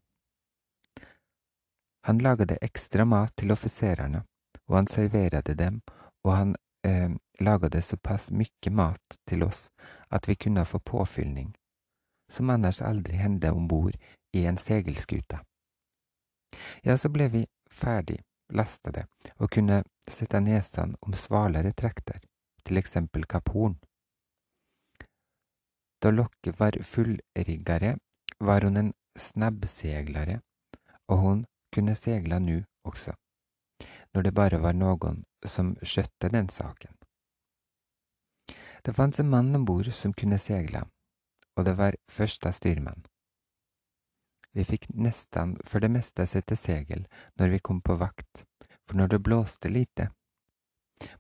Han 2.05 2.19
lagde 2.19 2.59
ekstra 2.63 3.05
mat 3.05 3.33
til 3.37 3.53
offiserene, 3.53 4.25
og 4.69 4.77
han 4.77 4.87
serverte 4.87 5.55
dem, 5.55 5.81
og 6.25 6.37
han 6.37 6.57
eh, 6.85 7.11
lagde 7.41 7.83
såpass 7.83 8.31
mykje 8.31 8.71
mat 8.71 9.19
til 9.29 9.43
oss 9.43 9.71
at 10.09 10.29
vi 10.29 10.37
kunne 10.37 10.65
få 10.65 10.79
påfyllning, 10.79 11.55
som 12.31 12.51
annars 12.51 12.83
aldri 12.83 13.17
hendte 13.17 13.51
om 13.51 13.69
bord 13.69 13.97
i 14.33 14.45
en 14.47 14.57
seilskute. 14.57 15.41
Ja, 16.83 16.97
så 16.97 17.09
ble 17.09 17.29
vi 17.29 17.47
ferdig 17.71 18.21
lastede 18.55 19.07
og 19.39 19.51
kunne 19.51 19.83
sette 20.09 20.41
nesene 20.41 20.99
om 21.03 21.17
svalere 21.19 21.73
trekter, 21.73 22.21
til 22.65 22.79
eksempel 22.79 23.27
Kaporn. 23.27 23.77
Da 26.03 26.11
lokket 26.11 26.59
var 26.61 26.77
fullriggere, 26.83 27.97
var 28.41 28.65
hun 28.65 28.77
en 28.77 28.93
snabbseglare 29.19 30.41
og 31.09 31.19
hun 31.19 31.45
kunne 31.75 31.95
seile 31.95 32.41
nu 32.41 32.63
også, 32.85 33.13
når 34.15 34.23
det 34.23 34.35
bare 34.35 34.61
var 34.63 34.73
noen 34.73 35.25
som 35.47 35.75
skjøtte 35.83 36.31
den 36.33 36.49
saken. 36.49 36.95
Det 38.85 38.93
fantes 38.93 39.21
en 39.21 39.31
mann 39.31 39.55
om 39.57 39.65
bord 39.65 39.89
som 39.93 40.13
kunne 40.13 40.39
seile, 40.39 40.85
og 41.57 41.65
det 41.65 41.77
var 41.79 41.97
første 42.09 42.53
styrmann. 42.53 43.07
Vi 44.53 44.65
fikk 44.65 44.91
nesten 44.93 45.57
for 45.65 45.81
det 45.81 45.91
meste 45.91 46.27
sette 46.29 46.57
segel 46.61 47.07
når 47.41 47.55
vi 47.55 47.63
kom 47.65 47.81
på 47.81 47.97
vakt, 47.99 48.45
for 48.85 49.01
når 49.01 49.15
det 49.15 49.23
blåste 49.25 49.73
lite. 49.73 50.11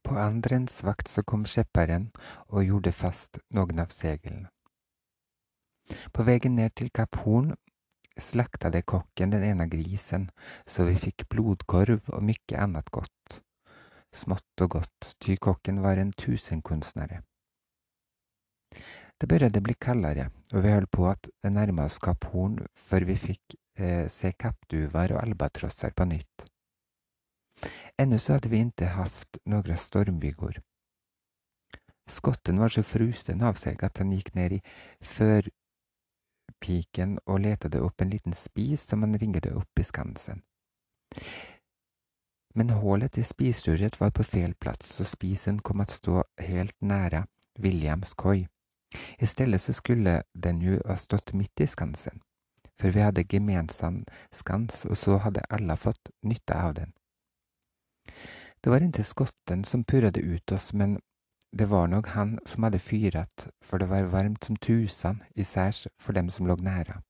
På 0.02 0.18
andrens 0.20 0.82
vakt 0.84 1.08
så 1.08 1.24
kom 1.24 1.48
skjepperen 1.48 2.10
og 2.52 2.68
gjorde 2.68 2.92
fast 2.92 3.40
noen 3.50 3.80
av 3.82 3.96
seglene. 3.96 4.52
På 6.12 6.24
veien 6.28 6.54
ned 6.60 6.76
til 6.76 6.92
Kapp 6.94 7.16
Horn 7.24 7.54
slakta 8.20 8.70
det 8.70 8.84
kokken 8.86 9.32
den 9.32 9.42
ene 9.42 9.66
grisen, 9.72 10.30
så 10.66 10.84
vi 10.86 10.94
fikk 11.00 11.26
blodkorv 11.32 12.12
og 12.12 12.22
mye 12.22 12.60
annet 12.60 12.92
godt. 12.94 13.40
Smått 14.14 14.62
og 14.62 14.76
godt, 14.78 15.14
ty 15.18 15.34
kokken 15.36 15.82
var 15.82 15.98
en 15.98 16.12
tusenkunstnere. 16.12 17.24
Det 19.20 19.28
begynte 19.30 19.60
å 19.62 19.64
bli 19.64 19.74
kaldere, 19.80 20.30
og 20.52 20.64
vi 20.64 20.72
holdt 20.74 20.90
på 20.92 21.06
at 21.08 21.28
det 21.42 21.52
nærma 21.54 21.86
oss 21.88 22.00
Kapp 22.02 22.24
Horn 22.32 22.58
før 22.88 23.06
vi 23.08 23.16
fikk 23.16 23.56
eh, 23.78 24.06
se 24.10 24.32
kappduver 24.32 25.14
og 25.14 25.22
albatrosser 25.22 25.94
på 25.96 26.04
nytt. 26.10 26.36
Ennå 27.98 28.18
så 28.18 28.32
hadde 28.36 28.50
vi 28.50 28.58
ikke 28.64 28.90
hatt 28.96 29.38
noen 29.46 29.78
stormbyger. 29.78 30.58
Skotten 32.10 32.58
var 32.60 32.68
så 32.68 32.82
frusen 32.84 33.42
av 33.46 33.54
seg 33.56 33.84
at 33.86 33.98
han 34.02 34.12
gikk 34.12 34.34
ned 34.36 34.52
i 34.58 34.62
førpiken 35.14 35.50
og 37.24 37.40
letade 37.46 37.80
opp 37.80 38.00
en 38.02 38.12
liten 38.12 38.34
spis 38.36 38.80
som 38.90 39.02
han 39.06 39.18
ringte 39.20 39.54
opp 39.56 39.74
i 39.80 39.84
skansen. 39.88 40.42
Men 42.54 42.70
hullet 42.82 43.18
i 43.18 43.24
spisrøret 43.26 44.00
var 44.00 44.10
på 44.14 44.22
feil 44.26 44.54
plass, 44.54 44.84
så 44.98 45.04
spisen 45.08 45.58
kom 45.64 45.80
å 45.82 45.86
stå 45.90 46.22
helt 46.38 46.76
nære 46.82 47.24
Williams 47.58 48.14
koi. 48.14 48.46
I 49.18 49.26
stedet 49.26 49.60
så 49.60 49.72
skulle 49.72 50.22
den 50.34 50.60
jo 50.62 50.78
ha 50.86 50.96
stått 50.96 51.32
midt 51.34 51.60
i 51.60 51.66
skansen, 51.66 52.20
for 52.80 52.94
vi 52.94 53.04
hadde 53.04 53.26
gemensam 53.30 54.04
skans, 54.32 54.84
og 54.84 54.96
så 54.96 55.18
hadde 55.24 55.46
alle 55.50 55.76
fått 55.76 56.10
nytte 56.22 56.54
av 56.54 56.74
den. 56.74 56.92
Det 58.64 58.72
var 58.72 58.84
ikke 58.84 59.04
skotten 59.04 59.64
som 59.64 59.84
purret 59.84 60.16
ut 60.16 60.52
oss, 60.52 60.72
men 60.72 60.98
det 61.52 61.68
var 61.70 61.86
nok 61.86 62.08
han 62.14 62.38
som 62.46 62.64
hadde 62.66 62.80
fyret, 62.82 63.48
for 63.62 63.78
det 63.78 63.88
var 63.90 64.10
varmt 64.10 64.44
som 64.44 64.56
tusen, 64.56 65.22
især 65.36 65.74
for 66.00 66.12
dem 66.12 66.30
som 66.30 66.46
lå 66.46 66.56
nære. 66.56 67.02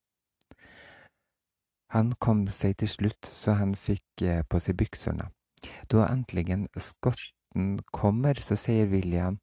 Han 1.95 2.11
kom 2.19 2.43
seg 2.51 2.75
til 2.81 2.89
slutt 2.91 3.29
så 3.29 3.55
han 3.55 3.75
fikk 3.79 4.21
eh, 4.21 4.43
på 4.43 4.59
seg 4.59 4.77
byksene. 4.81 5.29
Da 5.89 6.05
endelig 6.09 6.67
skotten 6.77 7.79
kommer, 7.95 8.35
så 8.35 8.57
sier 8.59 8.89
William, 8.91 9.39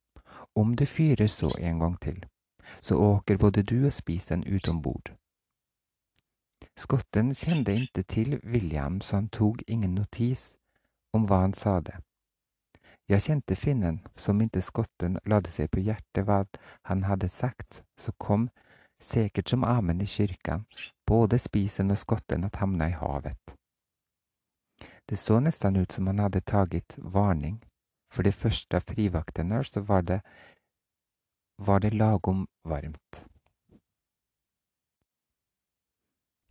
om 0.55 0.77
du 0.77 0.87
fyrer 0.87 1.27
så 1.27 1.51
en 1.59 1.79
gang 1.79 1.97
til, 2.01 2.25
så 2.81 2.97
åker 2.97 3.37
både 3.37 3.63
du 3.63 3.87
og 3.87 3.93
spisen 3.93 4.45
ut 4.45 4.69
om 4.69 4.83
bord. 4.83 5.13
Skotten 6.77 7.35
kjente 7.35 7.75
ikke 7.75 8.03
til 8.03 8.41
William, 8.45 9.01
så 9.01 9.17
han 9.17 9.29
tok 9.29 9.63
ingen 9.67 9.95
notis 9.95 10.57
om 11.13 11.27
hva 11.29 11.43
han 11.45 11.55
sa 11.55 11.81
det. 11.81 11.99
Jeg 13.09 13.23
kjente 13.23 13.57
finnen, 13.57 14.01
som 14.17 14.41
ikke 14.41 14.63
skotten 14.63 15.19
lade 15.27 15.51
seg 15.51 15.71
på 15.71 15.83
hjertet 15.83 16.25
hva 16.25 16.45
han 16.89 17.03
hadde 17.05 17.29
sagt, 17.29 17.83
så 17.99 18.13
kom, 18.19 18.49
sikkert 19.03 19.51
som 19.51 19.65
amen 19.65 20.01
i 20.01 20.07
kyrkan, 20.07 20.65
både 21.07 21.39
spisen 21.39 21.91
og 21.91 21.99
skotten 21.99 22.45
at 22.45 22.57
hamna 22.63 22.89
i 22.89 22.97
havet. 22.97 23.57
Det 25.09 25.19
så 25.19 25.41
nesten 25.41 25.77
ut 25.77 25.93
som 25.93 26.07
han 26.07 26.23
hadde 26.23 26.41
taget 26.41 26.97
varning, 26.97 27.59
for 28.13 28.27
det 28.27 28.35
første 28.37 28.79
av 28.79 28.87
frivaktene 28.89 29.63
så 29.65 29.83
var 29.89 30.07
det 30.09 30.21
var 31.63 31.81
det 31.81 31.93
lagom 31.95 32.47
varmt. 32.67 33.25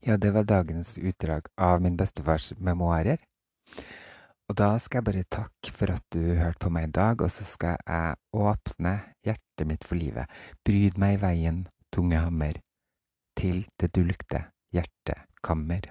Ja, 0.02 0.18
det 0.18 0.32
var 0.34 0.44
dagens 0.44 0.98
utdrag 0.98 1.46
av 1.58 1.82
min 1.82 1.98
bestefars 1.98 2.54
memoarer. 2.58 3.22
Og 4.50 4.58
da 4.58 4.74
skal 4.82 5.00
jeg 5.00 5.08
bare 5.08 5.28
takke 5.32 5.74
for 5.78 5.94
at 5.94 6.04
du 6.12 6.34
hørte 6.36 6.60
på 6.64 6.72
meg 6.74 6.90
i 6.90 6.96
dag, 6.98 7.22
og 7.22 7.30
så 7.32 7.46
skal 7.48 7.78
jeg 7.86 8.18
åpne 8.34 8.96
hjertet 9.24 9.68
mitt 9.70 9.86
for 9.88 9.96
livet. 9.96 10.28
Bryd 10.66 10.98
meg 11.00 11.20
i 11.20 11.22
veien, 11.22 11.62
tunge 11.94 12.20
hammer, 12.20 12.58
til 13.38 13.64
det 13.80 13.94
dulgte 13.96 14.48
hjertekammer. 14.76 15.88